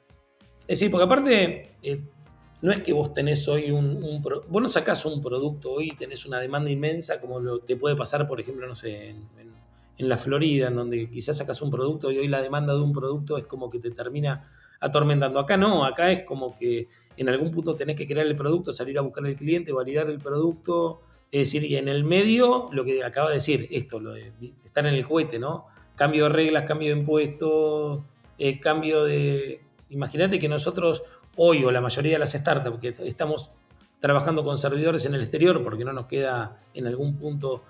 Es 0.62 0.80
decir, 0.80 0.90
porque 0.90 1.04
aparte, 1.04 1.72
eh, 1.84 2.02
no 2.62 2.72
es 2.72 2.82
que 2.82 2.94
vos 2.94 3.14
tenés 3.14 3.48
hoy 3.48 3.70
un, 3.70 4.22
vos 4.22 4.62
no 4.62 4.70
sacás 4.70 5.06
un 5.06 5.22
producto 5.22 5.74
hoy 5.74 5.90
y 5.92 5.96
tenés 5.96 6.26
una 6.26 6.40
demanda 6.40 6.72
inmensa 6.72 7.22
como 7.22 7.40
lo, 7.40 7.60
te 7.60 7.76
puede 7.76 7.96
pasar, 7.96 8.28
por 8.28 8.40
ejemplo, 8.40 8.66
no 8.66 8.76
sé, 8.76 9.10
en, 9.10 9.28
en, 9.98 10.10
la 10.10 10.18
Florida, 10.18 10.70
en 10.70 10.76
donde 10.76 11.10
quizás 11.10 11.38
sacas 11.38 11.62
un 11.62 11.70
producto 11.70 12.12
y 12.12 12.18
hoy 12.18 12.28
la 12.28 12.42
demanda 12.42 12.74
de 12.74 12.80
un 12.80 12.94
producto 12.94 13.38
es 13.38 13.46
como 13.46 13.70
que 13.70 13.80
te 13.80 13.92
termina 13.92 14.46
atormentando. 14.80 15.40
Acá 15.40 15.58
no, 15.58 15.86
acá 15.86 16.12
es 16.12 16.24
como 16.26 16.58
que 16.58 16.88
en 17.18 17.30
algún 17.30 17.52
punto 17.52 17.76
tenés 17.76 17.96
que 17.96 18.08
crear 18.08 18.26
el 18.26 18.36
producto, 18.36 18.72
salir 18.72 18.98
a 18.98 19.02
buscar 19.02 19.26
al 19.26 19.36
cliente, 19.36 19.72
validar 19.72 20.10
el 20.10 20.20
producto, 20.20 21.02
es 21.32 21.52
decir, 21.52 21.64
y 21.64 21.76
en 21.76 21.88
el 21.88 22.04
medio, 22.04 22.70
lo 22.72 22.86
que 22.86 23.04
acaba 23.04 23.30
de 23.30 23.36
decir, 23.36 23.68
esto, 23.72 24.00
lo 24.00 24.14
de 24.14 24.32
estar 24.64 24.86
en 24.86 24.94
el 24.94 25.06
cohete, 25.06 25.40
¿no? 25.40 25.66
Cambio 25.96 26.26
de 26.26 26.30
reglas, 26.30 26.64
cambio 26.64 26.94
de 26.94 27.00
impuestos, 27.00 28.02
eh, 28.38 28.60
cambio 28.60 29.04
de... 29.04 29.62
Imagínate 29.90 30.40
que 30.40 30.48
nosotros 30.48 31.04
hoy 31.36 31.64
o 31.64 31.72
la 31.72 31.82
mayoría 31.82 32.14
de 32.14 32.20
las 32.20 32.32
startups, 32.32 32.72
porque 32.72 32.90
estamos 32.90 33.52
trabajando 34.00 34.44
con 34.44 34.58
servidores 34.58 35.06
en 35.06 35.16
el 35.16 35.22
exterior 35.22 35.64
porque 35.64 35.84
no 35.84 35.94
nos 35.94 36.06
queda 36.06 36.62
en 36.74 36.88
algún 36.88 37.18
punto 37.18 37.64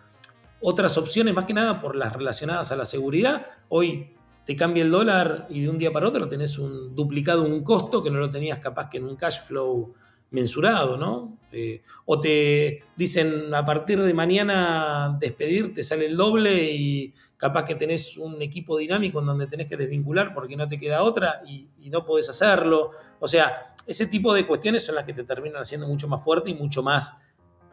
otras 0.59 0.97
opciones, 0.97 1.33
más 1.33 1.45
que 1.45 1.53
nada 1.53 1.79
por 1.79 1.95
las 1.95 2.13
relacionadas 2.13 2.71
a 2.71 2.75
la 2.75 2.85
seguridad. 2.85 3.45
Hoy 3.69 4.16
te 4.47 4.55
cambia 4.55 4.81
el 4.81 4.91
dólar 4.91 5.45
y 5.49 5.63
de 5.63 5.69
un 5.69 5.77
día 5.77 5.91
para 5.91 6.07
otro 6.07 6.29
tenés 6.29 6.57
un 6.57 6.95
duplicado 6.95 7.43
un 7.43 7.63
costo 7.63 8.01
que 8.01 8.09
no 8.09 8.17
lo 8.17 8.29
tenías 8.29 8.59
capaz 8.59 8.89
que 8.89 8.95
en 8.97 9.03
un 9.03 9.17
cash 9.17 9.41
flow 9.41 9.93
mensurado, 10.31 10.95
¿no? 10.95 11.37
Eh, 11.51 11.81
o 12.05 12.17
te 12.17 12.81
dicen 12.95 13.53
a 13.53 13.65
partir 13.65 14.01
de 14.01 14.13
mañana 14.13 15.17
despedir, 15.19 15.73
te 15.73 15.83
sale 15.83 16.05
el 16.05 16.15
doble 16.15 16.63
y 16.71 17.13
capaz 17.35 17.65
que 17.65 17.75
tenés 17.75 18.15
un 18.15 18.41
equipo 18.41 18.77
dinámico 18.77 19.19
en 19.19 19.25
donde 19.25 19.47
tenés 19.47 19.67
que 19.67 19.75
desvincular 19.75 20.33
porque 20.33 20.55
no 20.55 20.65
te 20.65 20.79
queda 20.79 21.03
otra 21.03 21.41
y, 21.45 21.67
no 21.89 22.05
podés 22.05 22.29
hacerlo. 22.29 22.91
O 23.19 23.27
sea, 23.27 23.73
ese 23.85 24.07
tipo 24.07 24.33
de 24.33 24.47
cuestiones 24.47 24.85
son 24.85 24.95
las 24.95 25.03
que 25.03 25.13
te 25.13 25.25
terminan 25.25 25.61
haciendo 25.61 25.87
mucho 25.87 26.07
más 26.07 26.23
fuerte 26.23 26.51
y 26.51 26.53
mucho 26.53 26.81
más 26.81 27.17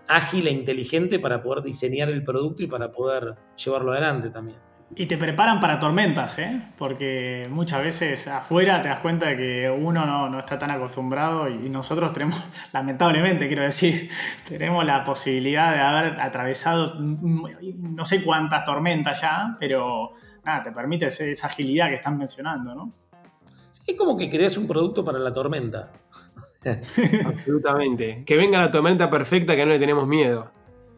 ágil 0.08 0.48
e 0.48 0.50
inteligente 0.50 1.20
para 1.20 1.40
poder 1.40 1.62
diseñar 1.62 2.08
el 2.08 2.24
producto 2.24 2.64
y 2.64 2.66
para 2.66 2.90
poder 2.90 3.36
llevarlo 3.56 3.92
adelante 3.92 4.30
también. 4.30 4.73
Y 4.96 5.06
te 5.06 5.16
preparan 5.18 5.58
para 5.58 5.78
tormentas, 5.78 6.38
¿eh? 6.38 6.60
porque 6.78 7.48
muchas 7.50 7.82
veces 7.82 8.28
afuera 8.28 8.80
te 8.80 8.88
das 8.88 9.00
cuenta 9.00 9.26
de 9.26 9.36
que 9.36 9.70
uno 9.70 10.28
no, 10.28 10.38
está 10.38 10.58
tan 10.58 10.70
acostumbrado 10.70 11.48
y 11.48 11.68
nosotros 11.68 12.12
tenemos, 12.12 12.42
lamentablemente 12.72 13.48
quiero 13.48 13.62
decir, 13.62 14.10
tenemos 14.48 14.84
la 14.84 15.02
posibilidad 15.02 15.72
de 15.72 15.80
haber 15.80 16.20
atravesado 16.20 16.94
no 16.98 18.04
sé 18.04 18.22
cuántas 18.22 18.64
tormentas 18.64 19.20
ya, 19.20 19.56
pero 19.58 20.12
nada, 20.44 20.62
te 20.62 20.72
permite 20.72 21.06
esa 21.06 21.46
agilidad 21.46 21.88
que 21.88 21.96
están 21.96 22.16
mencionando, 22.16 22.74
¿no? 22.74 22.92
es 23.86 23.96
como 23.96 24.16
que 24.16 24.30
creas 24.30 24.56
un 24.56 24.66
producto 24.66 25.04
para 25.04 25.18
la 25.18 25.32
tormenta. 25.32 25.92
Absolutamente. 27.26 28.24
Que 28.24 28.36
venga 28.36 28.58
la 28.58 28.70
tormenta 28.70 29.10
perfecta 29.10 29.54
que 29.56 29.64
no 29.64 29.72
le 29.72 29.78
tenemos 29.78 30.06
miedo. 30.06 30.50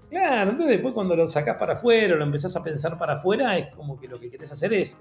Claro, 0.09 0.51
entonces 0.51 0.77
después 0.77 0.95
cuando 0.95 1.17
lo 1.17 1.27
sacás 1.27 1.57
para 1.59 1.73
afuera 1.73 2.15
o 2.15 2.19
lo 2.19 2.25
empezás 2.25 2.55
a 2.57 2.63
pensar 2.63 2.97
para 2.97 3.15
afuera, 3.15 3.59
es 3.59 3.75
como 3.75 3.99
que 3.99 4.09
lo 4.09 4.21
que 4.21 4.31
querés 4.31 4.53
hacer 4.53 4.73
es 4.73 4.97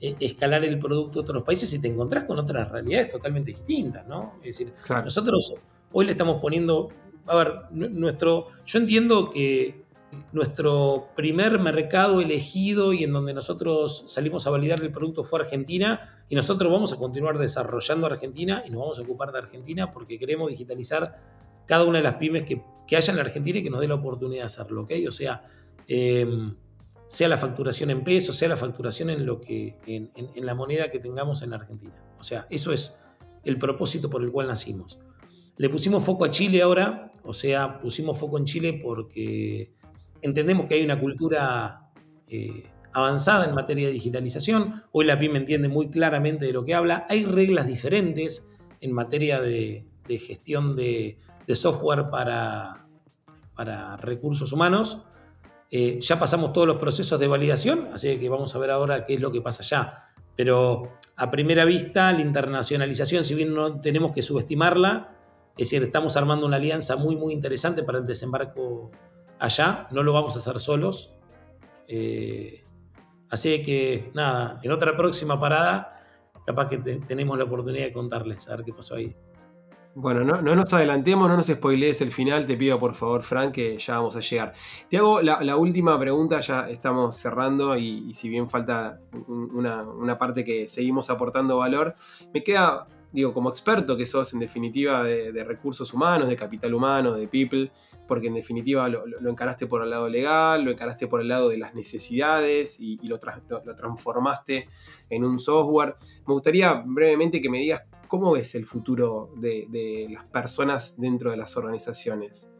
eh, 0.00 0.16
escalar 0.20 0.64
el 0.64 0.78
producto 0.78 1.18
a 1.18 1.22
otros 1.22 1.42
países 1.42 1.72
y 1.74 1.80
te 1.80 1.88
encontrás 1.88 2.24
con 2.24 2.38
otras 2.38 2.70
realidades 2.70 3.10
totalmente 3.10 3.50
distintas, 3.50 4.06
¿no? 4.06 4.34
Es 4.40 4.58
decir, 4.58 4.72
nosotros 5.04 5.56
hoy 5.92 6.06
le 6.06 6.12
estamos 6.12 6.40
poniendo, 6.40 6.88
a 7.26 7.36
ver, 7.36 7.54
nuestro, 7.70 8.46
yo 8.64 8.78
entiendo 8.78 9.28
que 9.30 9.82
nuestro 10.32 11.08
primer 11.14 11.58
mercado 11.58 12.20
elegido 12.20 12.92
y 12.92 13.04
en 13.04 13.12
donde 13.12 13.34
nosotros 13.34 14.04
salimos 14.06 14.46
a 14.46 14.50
validar 14.50 14.80
el 14.80 14.90
producto 14.90 15.24
fue 15.24 15.40
Argentina 15.40 16.00
y 16.28 16.34
nosotros 16.34 16.72
vamos 16.72 16.92
a 16.92 16.96
continuar 16.96 17.36
desarrollando 17.36 18.06
Argentina 18.06 18.62
y 18.66 18.70
nos 18.70 18.80
vamos 18.80 18.98
a 18.98 19.02
ocupar 19.02 19.32
de 19.32 19.38
Argentina 19.38 19.90
porque 19.90 20.18
queremos 20.18 20.48
digitalizar 20.48 21.18
cada 21.68 21.84
una 21.84 21.98
de 21.98 22.04
las 22.04 22.14
pymes 22.14 22.44
que, 22.44 22.62
que 22.88 22.96
haya 22.96 23.12
en 23.12 23.18
la 23.18 23.22
Argentina 23.22 23.58
y 23.58 23.62
que 23.62 23.70
nos 23.70 23.80
dé 23.80 23.86
la 23.86 23.94
oportunidad 23.94 24.40
de 24.40 24.46
hacerlo, 24.46 24.82
¿ok? 24.82 24.92
O 25.06 25.12
sea, 25.12 25.42
em, 25.86 26.56
sea 27.06 27.28
la 27.28 27.36
facturación 27.36 27.90
en 27.90 28.02
pesos, 28.02 28.34
sea 28.34 28.48
la 28.48 28.56
facturación 28.56 29.10
en, 29.10 29.26
lo 29.26 29.40
que, 29.40 29.76
en, 29.86 30.10
la 30.46 30.54
moneda 30.54 30.90
que 30.90 30.98
tengamos 30.98 31.42
en 31.42 31.50
la 31.50 31.56
Argentina. 31.56 31.94
O 32.18 32.24
sea, 32.24 32.46
eso 32.50 32.72
es 32.72 32.96
el 33.44 33.58
propósito 33.58 34.08
por 34.08 34.22
el 34.22 34.32
cual 34.32 34.48
nacimos. 34.48 34.98
Le 35.56 35.68
pusimos 35.68 36.02
foco 36.02 36.24
a 36.24 36.30
Chile 36.30 36.62
ahora, 36.62 37.12
o 37.22 37.34
sea, 37.34 37.78
pusimos 37.78 38.18
foco 38.18 38.38
en 38.38 38.46
Chile 38.46 38.80
porque 38.82 39.72
entendemos 40.22 40.66
que 40.66 40.74
hay 40.74 40.84
una 40.84 40.98
cultura 40.98 41.90
eh, 42.28 42.64
avanzada 42.92 43.46
en 43.46 43.54
materia 43.54 43.88
de 43.88 43.92
digitalización. 43.92 44.82
Hoy 44.92 45.04
la 45.04 45.18
pyme 45.18 45.38
entiende 45.38 45.68
muy 45.68 45.90
claramente 45.90 46.46
de 46.46 46.52
lo 46.52 46.64
que 46.64 46.74
habla. 46.74 47.04
Hay 47.10 47.24
reglas 47.24 47.66
diferentes 47.66 48.48
en 48.80 48.92
materia 48.92 49.40
de 49.40 49.84
gestión 50.06 50.74
de, 50.74 51.18
de 51.48 51.56
software 51.56 52.10
para, 52.10 52.86
para 53.56 53.96
recursos 53.96 54.52
humanos. 54.52 54.98
Eh, 55.70 55.98
ya 56.00 56.18
pasamos 56.18 56.52
todos 56.52 56.66
los 56.66 56.76
procesos 56.76 57.18
de 57.18 57.26
validación, 57.26 57.88
así 57.92 58.18
que 58.18 58.28
vamos 58.28 58.54
a 58.54 58.58
ver 58.58 58.70
ahora 58.70 59.06
qué 59.06 59.14
es 59.14 59.20
lo 59.20 59.32
que 59.32 59.40
pasa 59.40 59.62
allá. 59.62 60.10
Pero 60.36 60.98
a 61.16 61.30
primera 61.30 61.64
vista, 61.64 62.12
la 62.12 62.20
internacionalización, 62.20 63.24
si 63.24 63.34
bien 63.34 63.54
no 63.54 63.80
tenemos 63.80 64.12
que 64.12 64.22
subestimarla, 64.22 65.16
es 65.56 65.70
decir, 65.70 65.82
estamos 65.82 66.16
armando 66.16 66.46
una 66.46 66.56
alianza 66.56 66.96
muy, 66.96 67.16
muy 67.16 67.32
interesante 67.32 67.82
para 67.82 67.98
el 67.98 68.04
desembarco 68.04 68.90
allá, 69.38 69.88
no 69.90 70.02
lo 70.02 70.12
vamos 70.12 70.36
a 70.36 70.38
hacer 70.38 70.60
solos. 70.60 71.14
Eh, 71.88 72.62
así 73.30 73.62
que, 73.62 74.10
nada, 74.14 74.60
en 74.62 74.70
otra 74.70 74.96
próxima 74.96 75.40
parada, 75.40 75.94
capaz 76.46 76.68
que 76.68 76.76
tenemos 76.78 77.38
la 77.38 77.44
oportunidad 77.44 77.86
de 77.86 77.92
contarles, 77.92 78.48
a 78.48 78.56
ver 78.56 78.66
qué 78.66 78.74
pasó 78.74 78.96
ahí. 78.96 79.16
Bueno, 79.94 80.22
no, 80.24 80.54
nos 80.54 80.72
adelantemos, 80.72 81.28
no 81.28 81.36
nos 81.36 81.46
spoilees 81.46 82.00
el 82.02 82.12
final, 82.12 82.46
te 82.46 82.56
pido 82.56 82.78
por 82.78 82.94
favor, 82.94 83.22
Frank, 83.22 83.52
que 83.52 83.78
ya 83.78 83.94
vamos 83.94 84.14
a 84.14 84.20
llegar. 84.20 84.52
Te 84.88 84.98
hago 84.98 85.22
la, 85.22 85.56
última 85.56 85.98
pregunta, 85.98 86.40
ya 86.40 86.68
estamos 86.68 87.16
cerrando 87.16 87.76
y, 87.76 88.14
si 88.14 88.28
bien 88.28 88.48
falta 88.48 89.00
una, 89.26 90.18
parte 90.18 90.44
que 90.44 90.68
seguimos 90.68 91.10
aportando 91.10 91.56
valor, 91.56 91.96
me 92.32 92.44
queda, 92.44 92.86
digo, 93.12 93.34
como 93.34 93.48
experto 93.48 93.96
que 93.96 94.06
sos 94.06 94.32
en 94.34 94.38
definitiva 94.38 95.02
de, 95.02 95.44
recursos 95.44 95.92
humanos, 95.92 96.28
de 96.28 96.36
capital 96.36 96.74
humano, 96.74 97.14
de 97.14 97.26
people, 97.26 97.72
porque 98.06 98.28
en 98.28 98.34
definitiva 98.34 98.88
lo, 98.88 99.02
encaraste 99.28 99.66
por 99.66 99.82
el 99.82 99.90
lado 99.90 100.08
legal, 100.08 100.62
lo 100.62 100.70
encaraste 100.70 101.08
por 101.08 101.20
el 101.20 101.28
lado 101.28 101.48
de 101.48 101.58
las 101.58 101.74
necesidades 101.74 102.78
y, 102.78 103.00
lo, 103.02 103.18
lo 103.64 103.74
transformaste 103.74 104.68
en 105.10 105.24
un 105.24 105.40
software. 105.40 105.96
Me 106.26 106.34
gustaría 106.34 106.74
brevemente 106.86 107.40
que 107.40 107.50
me 107.50 107.58
digas 107.58 107.82
¿Cómo 108.08 108.32
ves 108.32 108.54
el 108.54 108.64
futuro 108.64 109.30
de, 109.36 110.08
las 110.10 110.24
personas 110.24 110.98
dentro 110.98 111.30
de 111.30 111.36
las 111.36 111.56
organizaciones? 111.56 112.50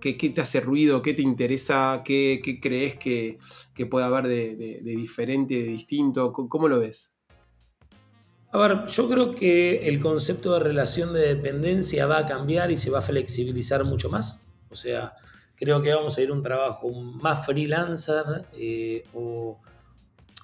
¿Qué, 0.00 0.14
te 0.14 0.40
hace 0.40 0.60
ruido? 0.60 1.00
¿Qué 1.02 1.14
te 1.14 1.22
interesa? 1.22 2.02
¿Qué, 2.04 2.40
crees 2.60 2.96
que, 2.96 3.38
puede 3.90 4.06
haber 4.06 4.26
de, 4.26 4.80
diferente, 4.82 5.54
de 5.54 5.64
distinto? 5.64 6.32
¿Cómo, 6.32 6.68
lo 6.68 6.80
ves? 6.80 7.14
A 8.52 8.58
ver, 8.58 8.86
yo 8.86 9.08
creo 9.08 9.30
que 9.30 9.88
el 9.88 10.00
concepto 10.00 10.54
de 10.54 10.60
relación 10.60 11.12
de 11.12 11.34
dependencia 11.34 12.06
va 12.06 12.18
a 12.18 12.26
cambiar 12.26 12.70
y 12.70 12.76
se 12.76 12.90
va 12.90 13.00
a 13.00 13.02
flexibilizar 13.02 13.84
mucho 13.84 14.08
más. 14.08 14.42
O 14.70 14.74
sea, 14.74 15.14
creo 15.54 15.82
que 15.82 15.92
vamos 15.94 16.16
a 16.16 16.22
ir 16.22 16.30
a 16.30 16.32
un 16.32 16.42
trabajo 16.42 16.90
más 16.90 17.44
freelancer 17.44 18.46
eh, 18.54 19.04
o 19.12 19.60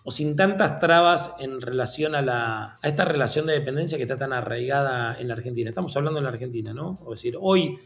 o 0.05 0.11
sin 0.11 0.37
tantas 0.37 0.79
trabas 0.79 1.35
en 1.41 1.61
relación 1.61 2.15
a, 2.15 2.23
la, 2.23 2.77
a 2.83 2.89
esta 2.89 3.05
relación 3.05 3.47
de 3.47 3.53
dependencia 3.53 3.99
que 3.99 4.05
está 4.05 4.17
tan 4.17 4.33
arraigada 4.33 5.17
en 5.19 5.29
la 5.29 5.35
Argentina. 5.35 5.69
Estamos 5.69 5.97
hablando 5.97 6.19
en 6.19 6.25
la 6.25 6.31
Argentina, 6.31 6.73
¿no? 6.73 6.99
Es 7.03 7.23
decir, 7.23 7.37
hoy 7.41 7.79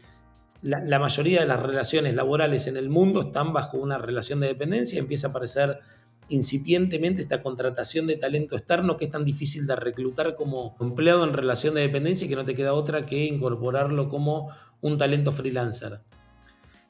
la, 0.65 0.99
mayoría 0.99 1.41
de 1.41 1.45
las 1.45 1.61
relaciones 1.61 2.15
laborales 2.15 2.65
en 2.67 2.77
el 2.77 2.89
mundo 2.89 3.21
están 3.21 3.53
bajo 3.53 3.77
una 3.77 3.97
relación 3.99 4.39
de 4.39 4.47
dependencia 4.47 4.97
empieza 4.97 5.27
a 5.27 5.29
aparecer 5.29 5.79
incipientemente 6.27 7.21
esta 7.21 7.43
contratación 7.43 8.07
de 8.07 8.15
talento 8.15 8.55
externo 8.55 8.97
que 8.97 9.05
es 9.05 9.11
tan 9.11 9.23
difícil 9.23 9.67
de 9.67 9.75
reclutar 9.75 10.35
como 10.35 10.75
empleado 10.79 11.23
en 11.23 11.33
relación 11.33 11.75
de 11.75 11.81
dependencia 11.81 12.25
y 12.25 12.29
que 12.29 12.35
no 12.35 12.45
te 12.45 12.55
queda 12.55 12.73
otra 12.73 13.05
que 13.05 13.25
incorporarlo 13.25 14.09
como 14.09 14.49
un 14.81 14.97
talento 14.97 15.31
freelancer. 15.31 15.99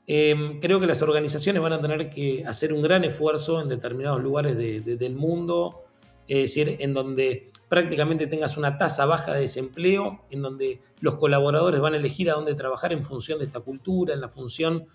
Em, 0.07 0.59
creo 0.59 0.79
que 0.79 0.85
las 0.85 1.01
organizaciones 1.01 1.61
van 1.61 1.73
a 1.73 1.81
tener 1.81 2.09
que 2.09 2.45
hacer 2.45 2.73
un 2.73 2.81
gran 2.81 3.03
esfuerzo 3.03 3.59
en 3.61 3.69
determinados 3.69 4.21
lugares 4.21 4.55
del 4.55 5.15
mundo 5.15 5.85
es 6.27 6.37
decir, 6.37 6.77
en 6.79 6.93
donde 6.93 7.51
prácticamente 7.69 8.27
tengas 8.27 8.57
una 8.57 8.77
tasa 8.77 9.05
baja 9.05 9.33
de 9.33 9.41
desempleo, 9.41 10.21
en 10.29 10.41
donde 10.41 10.81
los 10.99 11.15
colaboradores 11.15 11.81
van 11.81 11.93
a 11.93 11.97
elegir 11.97 12.29
a 12.29 12.33
dónde 12.33 12.55
trabajar 12.55 12.93
en 12.93 13.03
función 13.03 13.39
de 13.39 13.45
esta 13.45 13.59
cultura, 13.59 14.13
en 14.13 14.21
la 14.21 14.29
función 14.29 14.85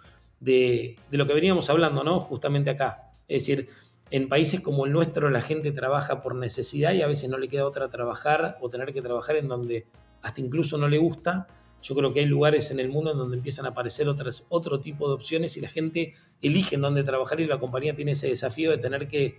de, 0.40 0.96
lo 1.10 1.26
que 1.26 1.34
veníamos 1.34 1.70
hablando, 1.70 2.02
¿no? 2.02 2.20
Justamente 2.20 2.70
acá. 2.70 3.12
Es 3.28 3.42
decir, 3.42 3.68
en 4.10 4.28
países 4.28 4.60
como 4.60 4.86
el 4.86 4.92
nuestro 4.92 5.30
la 5.30 5.40
gente 5.40 5.70
trabaja 5.70 6.20
por 6.20 6.34
necesidad 6.34 6.92
y 6.92 7.02
a 7.02 7.06
veces 7.06 7.28
no 7.28 7.38
le 7.38 7.48
queda 7.48 7.66
otra 7.66 7.88
trabajar 7.88 8.58
o 8.60 8.68
tener 8.68 8.92
que 8.92 9.02
trabajar 9.02 9.36
en 9.36 9.46
donde 9.46 9.86
hasta 10.22 10.40
incluso 10.40 10.78
no 10.78 10.88
le 10.88 10.98
gusta. 10.98 11.46
Yo 11.82 11.94
creo 11.94 12.12
que 12.12 12.20
hay 12.20 12.26
lugares 12.26 12.70
en 12.70 12.80
el 12.80 12.88
mundo 12.88 13.12
en 13.12 13.18
donde 13.18 13.36
empiezan 13.36 13.66
a 13.66 13.70
aparecer 13.70 14.08
otras, 14.08 14.46
otro 14.48 14.80
tipo 14.80 15.08
de 15.08 15.14
opciones 15.14 15.56
y 15.56 15.60
la 15.60 15.68
gente 15.68 16.14
elige 16.42 16.74
en 16.74 16.82
dónde 16.82 17.02
trabajar 17.02 17.40
y 17.40 17.46
la 17.46 17.58
compañía 17.58 17.94
tiene 17.94 18.12
ese 18.12 18.28
desafío 18.28 18.70
de 18.70 18.78
tener 18.78 19.08
que 19.08 19.38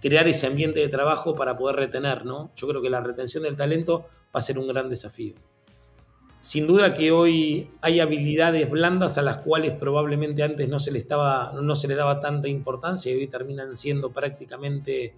crear 0.00 0.28
ese 0.28 0.46
ambiente 0.46 0.80
de 0.80 0.88
trabajo 0.88 1.34
para 1.34 1.56
poder 1.56 1.76
retener, 1.76 2.24
¿no? 2.24 2.50
Yo 2.56 2.68
creo 2.68 2.80
que 2.82 2.90
la 2.90 3.00
retención 3.00 3.42
del 3.42 3.56
talento 3.56 4.04
va 4.34 4.38
a 4.38 4.40
ser 4.40 4.58
un 4.58 4.68
gran 4.68 4.88
desafío. 4.88 5.34
Sin 6.40 6.66
duda 6.66 6.94
que 6.94 7.10
hoy 7.10 7.70
hay 7.80 7.98
habilidades 7.98 8.70
blandas 8.70 9.18
a 9.18 9.22
las 9.22 9.38
cuales 9.38 9.72
probablemente 9.72 10.44
antes 10.44 10.68
no 10.68 10.78
se 10.78 10.92
le, 10.92 10.98
estaba, 10.98 11.52
no 11.60 11.74
se 11.74 11.88
le 11.88 11.96
daba 11.96 12.20
tanta 12.20 12.46
importancia 12.46 13.12
y 13.12 13.16
hoy 13.16 13.26
terminan 13.26 13.76
siendo 13.76 14.10
prácticamente 14.10 15.14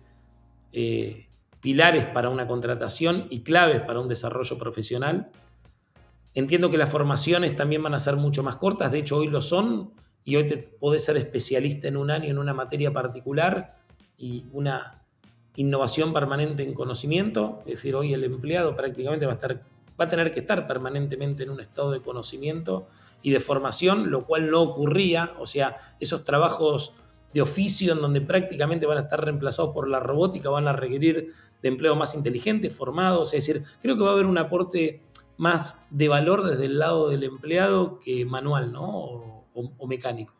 eh, 0.72 1.26
pilares 1.60 2.06
para 2.06 2.30
una 2.30 2.46
contratación 2.46 3.26
y 3.28 3.40
claves 3.40 3.82
para 3.82 4.00
un 4.00 4.08
desarrollo 4.08 4.56
profesional. 4.56 5.28
Entiendo 6.38 6.70
que 6.70 6.78
las 6.78 6.88
formaciones 6.88 7.56
también 7.56 7.82
van 7.82 7.94
a 7.94 7.98
ser 7.98 8.14
mucho 8.14 8.44
más 8.44 8.54
cortas, 8.54 8.92
de 8.92 8.98
hecho 8.98 9.16
hoy 9.16 9.26
lo 9.26 9.42
son, 9.42 9.90
y 10.22 10.36
hoy 10.36 10.46
te 10.46 10.58
podés 10.58 11.04
ser 11.04 11.16
especialista 11.16 11.88
en 11.88 11.96
un 11.96 12.12
año 12.12 12.30
en 12.30 12.38
una 12.38 12.54
materia 12.54 12.92
particular 12.92 13.76
y 14.16 14.44
una 14.52 15.02
innovación 15.56 16.12
permanente 16.12 16.62
en 16.62 16.74
conocimiento, 16.74 17.58
es 17.66 17.72
decir, 17.72 17.96
hoy 17.96 18.14
el 18.14 18.22
empleado 18.22 18.76
prácticamente 18.76 19.26
va 19.26 19.32
a, 19.32 19.34
estar, 19.34 19.64
va 20.00 20.04
a 20.04 20.08
tener 20.08 20.32
que 20.32 20.38
estar 20.38 20.68
permanentemente 20.68 21.42
en 21.42 21.50
un 21.50 21.58
estado 21.58 21.90
de 21.90 22.02
conocimiento 22.02 22.86
y 23.20 23.32
de 23.32 23.40
formación, 23.40 24.12
lo 24.12 24.24
cual 24.24 24.48
no 24.48 24.62
ocurría, 24.62 25.32
o 25.40 25.46
sea, 25.46 25.74
esos 25.98 26.22
trabajos 26.22 26.94
de 27.34 27.42
oficio 27.42 27.92
en 27.92 28.00
donde 28.00 28.20
prácticamente 28.20 28.86
van 28.86 28.98
a 28.98 29.02
estar 29.02 29.24
reemplazados 29.24 29.74
por 29.74 29.88
la 29.88 29.98
robótica, 29.98 30.50
van 30.50 30.68
a 30.68 30.72
requerir 30.72 31.32
de 31.62 31.68
empleo 31.68 31.96
más 31.96 32.14
inteligentes, 32.14 32.74
formados, 32.76 33.34
es 33.34 33.44
decir, 33.44 33.64
creo 33.82 33.96
que 33.96 34.04
va 34.04 34.10
a 34.10 34.12
haber 34.12 34.26
un 34.26 34.38
aporte 34.38 35.02
más 35.38 35.80
de 35.90 36.08
valor 36.08 36.44
desde 36.44 36.66
el 36.66 36.78
lado 36.78 37.08
del 37.08 37.24
empleado 37.24 37.98
que 38.00 38.26
manual, 38.26 38.72
¿no? 38.72 38.86
o 39.54 39.86
mecánico. 39.88 40.38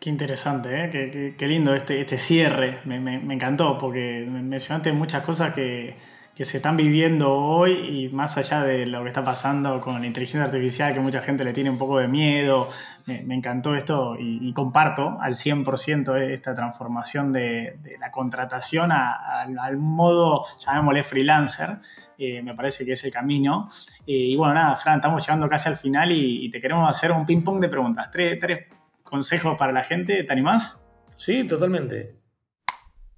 Qué 0.00 0.10
interesante, 0.10 0.84
¿eh? 0.84 1.34
qué, 1.36 1.48
lindo 1.48 1.74
este, 1.74 2.00
este 2.00 2.18
cierre, 2.18 2.78
me, 2.84 3.16
encantó, 3.34 3.76
porque 3.78 4.24
mencionaste 4.30 4.92
muchas 4.92 5.24
cosas 5.24 5.52
que, 5.52 5.96
se 6.36 6.58
están 6.58 6.76
viviendo 6.76 7.32
hoy 7.34 7.72
y 7.72 8.08
más 8.10 8.38
allá 8.38 8.62
de 8.62 8.86
lo 8.86 9.02
que 9.02 9.08
está 9.08 9.24
pasando 9.24 9.80
con 9.80 10.00
la 10.00 10.06
inteligencia 10.06 10.44
artificial, 10.44 10.94
que 10.94 11.00
mucha 11.00 11.20
gente 11.20 11.42
le 11.42 11.52
tiene 11.52 11.68
un 11.68 11.78
poco 11.78 11.98
de 11.98 12.06
miedo, 12.06 12.68
me, 13.06 13.34
encantó 13.34 13.74
esto 13.74 14.14
y, 14.16 14.52
comparto 14.52 15.18
al 15.20 15.34
100% 15.34 16.16
esta 16.16 16.54
transformación 16.54 17.32
de, 17.32 17.80
la 17.98 18.12
contratación 18.12 18.92
al 18.92 19.76
modo, 19.78 20.44
llamémosle 20.64 21.02
freelancer, 21.02 21.78
eh, 22.18 22.42
me 22.42 22.54
parece 22.54 22.84
que 22.84 22.92
es 22.92 23.04
el 23.04 23.12
camino. 23.12 23.68
Eh, 24.06 24.12
y 24.12 24.36
bueno, 24.36 24.54
nada, 24.54 24.76
Fran, 24.76 24.96
estamos 24.96 25.24
llegando 25.24 25.48
casi 25.48 25.68
al 25.68 25.76
final 25.76 26.10
y, 26.12 26.50
te 26.50 26.60
queremos 26.60 26.90
hacer 26.90 27.12
un 27.12 27.24
ping-pong 27.24 27.60
de 27.60 27.68
preguntas. 27.68 28.10
Tres, 28.10 28.38
tres 28.38 28.66
consejos 29.02 29.56
para 29.56 29.72
la 29.72 29.84
gente. 29.84 30.24
¿Te 30.24 30.32
animás? 30.32 30.84
Sí, 31.16 31.44
totalmente. 31.44 32.16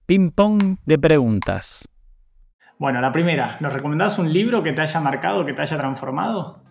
Ping 0.07 0.31
pong 0.31 0.77
de 0.85 0.99
preguntas. 0.99 1.89
Bueno, 2.79 3.01
la 3.01 3.13
primera, 3.13 3.59
¿nos 3.61 3.73
recomendás 3.73 4.19
un 4.19 4.33
libro 4.33 4.63
que 4.63 4.73
te 4.73 4.81
haya 4.81 5.01
marcado, 5.01 5.45
que 5.45 5.53
te 5.53 5.63
haya 5.63 5.77
transformado? 5.77 6.63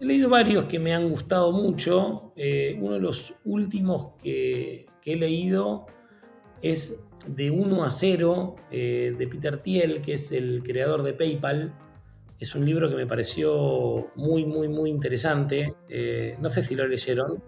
He 0.00 0.04
leído 0.04 0.28
varios 0.28 0.64
que 0.64 0.80
me 0.80 0.92
han 0.92 1.08
gustado 1.08 1.52
mucho. 1.52 2.32
Eh, 2.34 2.76
uno 2.80 2.94
de 2.94 3.00
los 3.00 3.34
últimos 3.44 4.14
que, 4.20 4.86
he 5.04 5.16
leído 5.16 5.86
es 6.60 7.00
De 7.26 7.50
1 7.50 7.84
a 7.84 7.90
0 7.90 8.56
eh, 8.70 9.14
de 9.16 9.26
Peter 9.28 9.58
Thiel, 9.58 10.02
que 10.02 10.14
es 10.14 10.32
el 10.32 10.62
creador 10.62 11.02
de 11.02 11.12
PayPal. 11.12 11.72
Es 12.38 12.54
un 12.54 12.64
libro 12.64 12.88
que 12.88 12.96
me 12.96 13.06
pareció 13.06 14.10
muy, 14.16 14.44
muy, 14.44 14.68
muy 14.68 14.90
interesante. 14.90 15.74
Eh, 15.88 16.36
no 16.40 16.48
sé 16.48 16.62
si 16.62 16.74
lo 16.74 16.86
leyeron. 16.86 17.42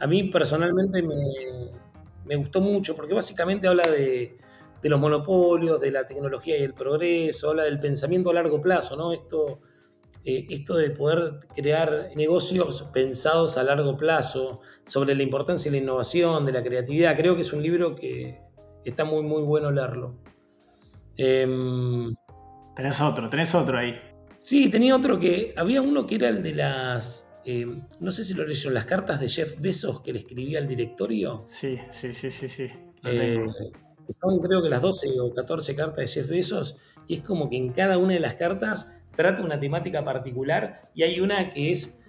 A 0.00 0.06
mí 0.06 0.24
personalmente 0.24 1.02
me, 1.02 2.36
gustó 2.36 2.60
mucho 2.60 2.94
porque 2.94 3.14
básicamente 3.14 3.68
habla 3.68 3.84
de, 3.84 4.36
los 4.82 5.00
monopolios, 5.00 5.80
de 5.80 5.90
la 5.90 6.06
tecnología 6.06 6.58
y 6.58 6.62
el 6.62 6.74
progreso, 6.74 7.50
habla 7.50 7.64
del 7.64 7.80
pensamiento 7.80 8.30
a 8.30 8.34
largo 8.34 8.60
plazo, 8.60 8.96
¿no? 8.96 9.14
Esto, 9.14 9.60
eh, 10.24 10.46
esto 10.50 10.74
de 10.76 10.90
poder 10.90 11.38
crear 11.54 12.10
negocios 12.16 12.82
pensados 12.92 13.56
a 13.56 13.62
largo 13.62 13.96
plazo, 13.96 14.60
sobre 14.84 15.14
la 15.14 15.22
importancia 15.22 15.70
de 15.70 15.78
la 15.78 15.82
innovación, 15.84 16.44
de 16.44 16.52
la 16.52 16.62
creatividad. 16.62 17.16
Creo 17.16 17.34
que 17.34 17.42
es 17.42 17.52
un 17.54 17.62
libro 17.62 17.94
que 17.94 18.43
está 18.84 19.04
muy, 19.04 19.22
muy 19.22 19.42
bueno 19.42 19.70
leerlo. 19.70 20.14
Em, 21.16 22.14
tenés 22.74 23.00
otro, 23.00 23.28
tenés 23.28 23.54
otro 23.54 23.78
ahí. 23.78 23.98
Sí, 24.40 24.68
tenía 24.68 24.96
otro 24.96 25.18
que. 25.18 25.54
Había 25.56 25.82
uno 25.82 26.06
que 26.06 26.16
era 26.16 26.28
el 26.28 26.42
de 26.42 26.54
las 26.54 27.24
eh, 27.44 27.66
no 28.00 28.10
sé 28.10 28.24
si 28.24 28.32
lo 28.34 28.46
leyeron, 28.46 28.72
las 28.72 28.86
cartas 28.86 29.20
de 29.20 29.28
Jeff 29.28 29.60
Bezos 29.60 30.00
que 30.00 30.12
le 30.12 30.20
escribía 30.20 30.58
al 30.58 30.66
directorio. 30.66 31.44
Sí, 31.48 31.78
sí, 31.90 32.14
sí, 32.14 32.30
sí, 32.30 32.48
sí. 32.48 32.70
Eh, 33.04 33.46
son 34.20 34.38
creo 34.40 34.62
que 34.62 34.70
las 34.70 34.80
12 34.80 35.20
o 35.20 35.32
14 35.32 35.74
cartas 35.76 35.96
de 35.96 36.06
Jeff 36.06 36.28
Bezos 36.28 36.78
y 37.06 37.16
es 37.16 37.20
como 37.20 37.50
que 37.50 37.56
en 37.56 37.72
cada 37.72 37.98
una 37.98 38.14
de 38.14 38.20
las 38.20 38.34
cartas 38.34 38.90
trata 39.14 39.42
una 39.42 39.58
temática 39.58 40.04
particular 40.04 40.90
y 40.94 41.02
hay 41.02 41.20
una 41.20 41.50
que 41.50 41.70
es 41.70 42.00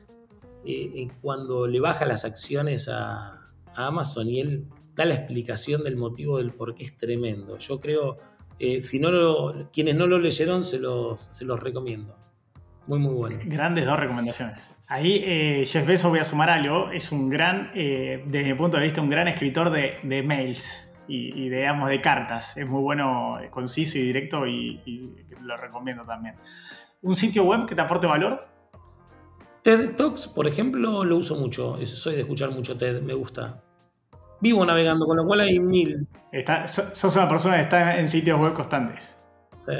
eh, 0.65 1.09
cuando 1.21 1.67
le 1.67 1.79
baja 1.79 2.05
las 2.05 2.25
acciones 2.25 2.87
a, 2.89 3.41
Amazon 3.77 4.29
y 4.29 4.39
él 4.39 4.67
da 4.95 5.05
la 5.05 5.15
explicación 5.15 5.83
del 5.83 5.97
motivo 5.97 6.37
del 6.37 6.53
por 6.53 6.73
qué 6.75 6.83
es 6.85 6.95
tremendo. 6.97 7.57
Yo 7.57 7.79
creo, 7.79 8.17
si 8.57 8.99
no 8.99 9.69
quienes 9.71 9.95
no 9.95 10.07
lo 10.07 10.17
leyeron 10.17 10.63
se 10.63 10.79
los, 10.79 11.21
se 11.21 11.45
los 11.45 11.59
recomiendo. 11.59 12.17
Muy, 12.87 12.99
muy 12.99 13.13
bueno. 13.13 13.39
Grandes 13.45 13.85
dos 13.85 13.99
recomendaciones. 13.99 14.75
Ahí 14.87 15.23
eh, 15.25 15.63
Jeff 15.65 15.85
Bezos, 15.87 16.11
voy 16.11 16.19
a 16.19 16.23
sumar 16.23 16.49
algo, 16.49 16.91
es 16.91 17.11
un 17.11 17.29
gran, 17.29 17.71
eh, 17.73 18.23
desde 18.27 18.53
mi 18.53 18.57
punto 18.57 18.77
de 18.77 18.83
vista, 18.83 19.01
un 19.01 19.09
gran 19.09 19.27
escritor 19.27 19.71
de, 19.71 20.23
mails 20.23 20.95
y, 21.07 21.49
de, 21.49 21.57
digamos, 21.57 21.89
de 21.89 22.01
cartas. 22.01 22.55
Es 22.55 22.67
muy 22.67 22.81
bueno, 22.81 23.39
conciso 23.49 23.97
y 23.97 24.03
directo 24.03 24.45
y, 24.45 25.15
lo 25.41 25.57
recomiendo 25.57 26.03
también. 26.03 26.35
¿Un 27.01 27.15
sitio 27.15 27.43
web 27.43 27.65
que 27.65 27.75
te 27.75 27.81
aporte 27.81 28.05
valor? 28.05 28.47
TED 29.63 29.95
Talks, 29.95 30.27
por 30.27 30.47
ejemplo, 30.47 31.03
lo 31.03 31.17
uso 31.17 31.35
mucho. 31.35 31.83
Soy 31.85 32.15
de 32.15 32.21
escuchar 32.21 32.51
mucho 32.51 32.77
TED, 32.77 33.01
me 33.01 33.15
gusta. 33.15 33.63
Vivo 34.41 34.65
navegando, 34.65 35.05
con 35.05 35.17
lo 35.17 35.25
cual 35.25 35.41
hay 35.41 35.59
mil. 35.59 36.07
sos 36.67 37.15
una 37.15 37.29
persona 37.29 37.55
que 37.55 37.63
está 37.63 37.97
en 37.97 38.07
sitios 38.07 38.39
web 38.39 38.53
constantes. 38.53 39.15
Sí. 39.65 39.73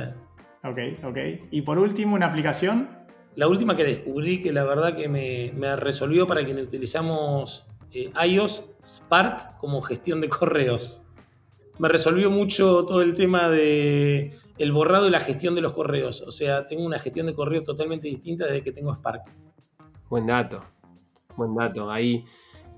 Ok, 0.63 1.05
ok. 1.05 1.17
Y 1.51 1.61
por 1.61 1.77
último, 1.77 2.15
una 2.15 2.27
aplicación 2.27 3.05
la 3.35 3.49
última 3.49 3.75
que 3.75 3.83
descubrí 3.83 4.41
que 4.41 4.53
la 4.53 4.63
verdad 4.63 4.95
que 4.95 5.09
me, 5.09 5.75
resolvió 5.75 6.25
para 6.25 6.45
quienes 6.45 6.65
utilizamos 6.65 7.67
eh, 7.91 8.11
iOS, 8.25 8.75
Spark 8.83 9.57
como 9.57 9.81
gestión 9.81 10.21
de 10.21 10.29
correos. 10.29 11.03
Me 11.77 11.89
resolvió 11.89 12.31
mucho 12.31 12.85
todo 12.85 13.01
el 13.01 13.13
tema 13.13 13.49
de 13.49 14.37
el 14.57 14.71
borrado 14.71 15.07
y 15.07 15.09
la 15.09 15.19
gestión 15.19 15.53
de 15.53 15.61
los 15.61 15.73
correos. 15.73 16.21
O 16.21 16.31
sea, 16.31 16.65
tengo 16.65 16.85
una 16.85 16.97
gestión 16.97 17.25
de 17.25 17.33
correos 17.33 17.65
totalmente 17.65 18.07
distinta 18.07 18.45
desde 18.45 18.63
que 18.63 18.71
tengo 18.71 18.93
Spark. 18.95 19.23
Buen 20.09 20.27
dato. 20.27 20.63
Buen 21.35 21.53
dato. 21.53 21.91
Ahí 21.91 22.23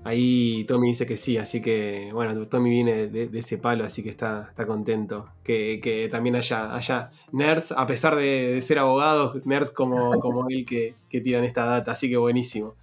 Ahí 0.04 0.64
Tommy 0.64 0.88
dice 0.88 1.06
que 1.06 1.16
sí, 1.16 1.36
así 1.38 1.60
que 1.60 2.10
bueno, 2.12 2.46
Tommy 2.46 2.70
viene 2.70 3.08
de, 3.08 3.28
ese 3.38 3.58
palo, 3.58 3.84
así 3.84 4.02
que 4.02 4.08
está, 4.08 4.46
está 4.48 4.66
contento. 4.66 5.28
Que, 5.42 6.08
también 6.10 6.36
haya, 6.36 6.74
haya 6.74 7.10
nerds, 7.32 7.72
a 7.72 7.86
pesar 7.86 8.16
de, 8.16 8.60
ser 8.62 8.78
abogados, 8.78 9.44
nerds 9.44 9.70
como, 9.70 10.10
como 10.20 10.48
él 10.48 10.64
que, 10.64 10.94
tiran 11.10 11.44
esta 11.44 11.66
data, 11.66 11.92
así 11.92 12.08
que 12.08 12.16
buenísimo. 12.16 12.76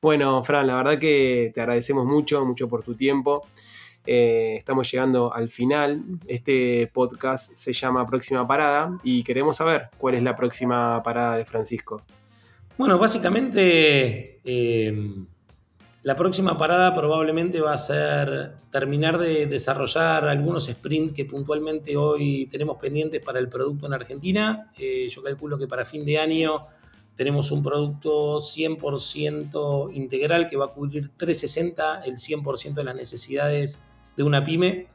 Bueno, 0.00 0.42
Fran, 0.44 0.66
la 0.66 0.76
verdad 0.76 0.98
que 0.98 1.50
te 1.54 1.60
agradecemos 1.60 2.06
mucho, 2.06 2.44
mucho 2.44 2.68
por 2.68 2.82
tu 2.82 2.94
tiempo. 2.94 3.46
Eh, 4.06 4.54
estamos 4.56 4.90
llegando 4.90 5.32
al 5.32 5.48
final. 5.48 6.02
Este 6.26 6.88
podcast 6.92 7.54
se 7.54 7.72
llama 7.72 8.06
Próxima 8.06 8.46
Parada 8.46 8.96
y 9.02 9.24
queremos 9.24 9.56
saber 9.56 9.88
cuál 9.98 10.14
es 10.14 10.22
la 10.22 10.36
próxima 10.36 11.02
parada 11.02 11.36
de 11.36 11.44
Francisco. 11.44 12.02
Bueno, 12.78 12.98
básicamente... 12.98 14.40
Eh, 14.44 15.26
la 16.06 16.14
próxima 16.14 16.56
parada 16.56 16.94
probablemente 16.94 17.60
va 17.60 17.72
a 17.72 17.78
ser 17.78 18.52
terminar 18.70 19.18
de 19.18 19.46
desarrollar 19.46 20.28
algunos 20.28 20.66
sprints 20.66 21.12
que 21.12 21.24
puntualmente 21.24 21.96
hoy 21.96 22.46
tenemos 22.46 22.78
pendientes 22.78 23.20
para 23.20 23.40
el 23.40 23.48
producto 23.48 23.86
en 23.86 23.92
Argentina. 23.92 24.70
Eh, 24.78 25.08
yo 25.08 25.20
calculo 25.20 25.58
que 25.58 25.66
para 25.66 25.84
fin 25.84 26.04
de 26.04 26.20
año 26.20 26.68
tenemos 27.16 27.50
un 27.50 27.60
producto 27.60 28.36
100% 28.36 29.92
integral 29.96 30.46
que 30.46 30.56
va 30.56 30.66
a 30.66 30.68
cubrir 30.68 31.08
360, 31.08 32.02
el 32.04 32.14
100% 32.14 32.74
de 32.74 32.84
las 32.84 32.94
necesidades 32.94 33.82
de 34.16 34.22
una 34.22 34.44
pyme. 34.44 34.86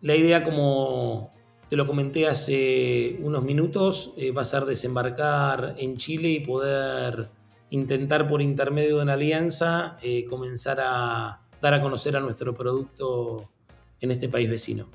La 0.00 0.16
idea, 0.16 0.42
como, 0.42 1.34
te 1.68 1.76
lo 1.76 1.86
comenté 1.86 2.28
hace 2.28 3.18
unos 3.20 3.44
minutos, 3.44 4.14
eh, 4.16 4.30
va 4.32 4.40
a 4.40 4.46
ser 4.46 4.64
desembarcar 4.64 5.74
en 5.76 5.98
Chile 5.98 6.30
y 6.30 6.40
poder 6.40 7.28
intentar 7.74 8.28
por 8.28 8.40
intermedio 8.40 8.96
de 8.96 9.02
una 9.02 9.14
alianza 9.14 9.98
eh, 10.00 10.24
comenzar 10.26 10.78
a 10.80 11.40
dar 11.60 11.74
a 11.74 11.82
conocer 11.82 12.16
a 12.16 12.20
nuestro 12.20 12.54
producto 12.54 13.48
en 14.00 14.10
este 14.10 14.28
país 14.28 14.48
vecino. 14.48 14.86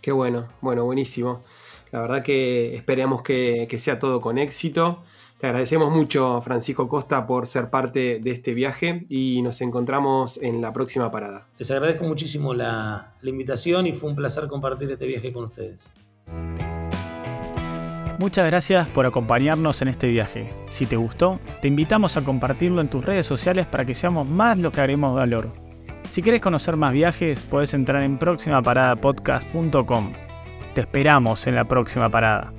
Qué 0.00 0.12
bueno, 0.12 0.48
bueno, 0.60 0.84
buenísimo. 0.84 1.42
La 1.90 2.00
verdad 2.00 2.22
que 2.22 2.74
esperemos 2.74 3.22
que, 3.22 3.66
que 3.68 3.78
sea 3.78 3.98
todo 3.98 4.20
con 4.20 4.38
éxito. 4.38 5.02
Te 5.38 5.48
agradecemos 5.48 5.92
mucho, 5.92 6.40
Francisco 6.40 6.88
Costa, 6.88 7.26
por 7.26 7.46
ser 7.46 7.68
parte 7.68 8.20
de 8.20 8.30
este 8.30 8.54
viaje 8.54 9.04
y 9.10 9.42
nos 9.42 9.60
encontramos 9.60 10.40
en 10.42 10.62
la 10.62 10.72
próxima 10.72 11.10
parada. 11.10 11.46
Les 11.58 11.70
agradezco 11.70 12.04
muchísimo 12.04 12.54
la, 12.54 13.12
la 13.20 13.30
invitación 13.30 13.86
y 13.86 13.92
fue 13.92 14.08
un 14.08 14.16
placer 14.16 14.46
compartir 14.48 14.90
este 14.90 15.06
viaje 15.06 15.32
con 15.32 15.44
ustedes. 15.44 15.92
Muchas 18.18 18.46
gracias 18.46 18.88
por 18.88 19.04
acompañarnos 19.04 19.82
en 19.82 19.88
este 19.88 20.08
viaje. 20.08 20.52
Si 20.68 20.86
te 20.86 20.96
gustó, 20.96 21.38
te 21.60 21.68
invitamos 21.68 22.16
a 22.16 22.24
compartirlo 22.24 22.80
en 22.80 22.88
tus 22.88 23.04
redes 23.04 23.26
sociales 23.26 23.66
para 23.66 23.84
que 23.84 23.92
seamos 23.92 24.26
más 24.26 24.56
lo 24.56 24.72
que 24.72 24.80
haremos 24.80 25.14
valor. 25.14 25.52
Si 26.08 26.22
quieres 26.22 26.40
conocer 26.40 26.76
más 26.76 26.94
viajes, 26.94 27.40
puedes 27.40 27.74
entrar 27.74 28.02
en 28.02 28.16
próximaparadapodcast.com. 28.16 30.12
Te 30.74 30.80
esperamos 30.80 31.46
en 31.46 31.56
la 31.56 31.64
próxima 31.64 32.08
parada. 32.08 32.52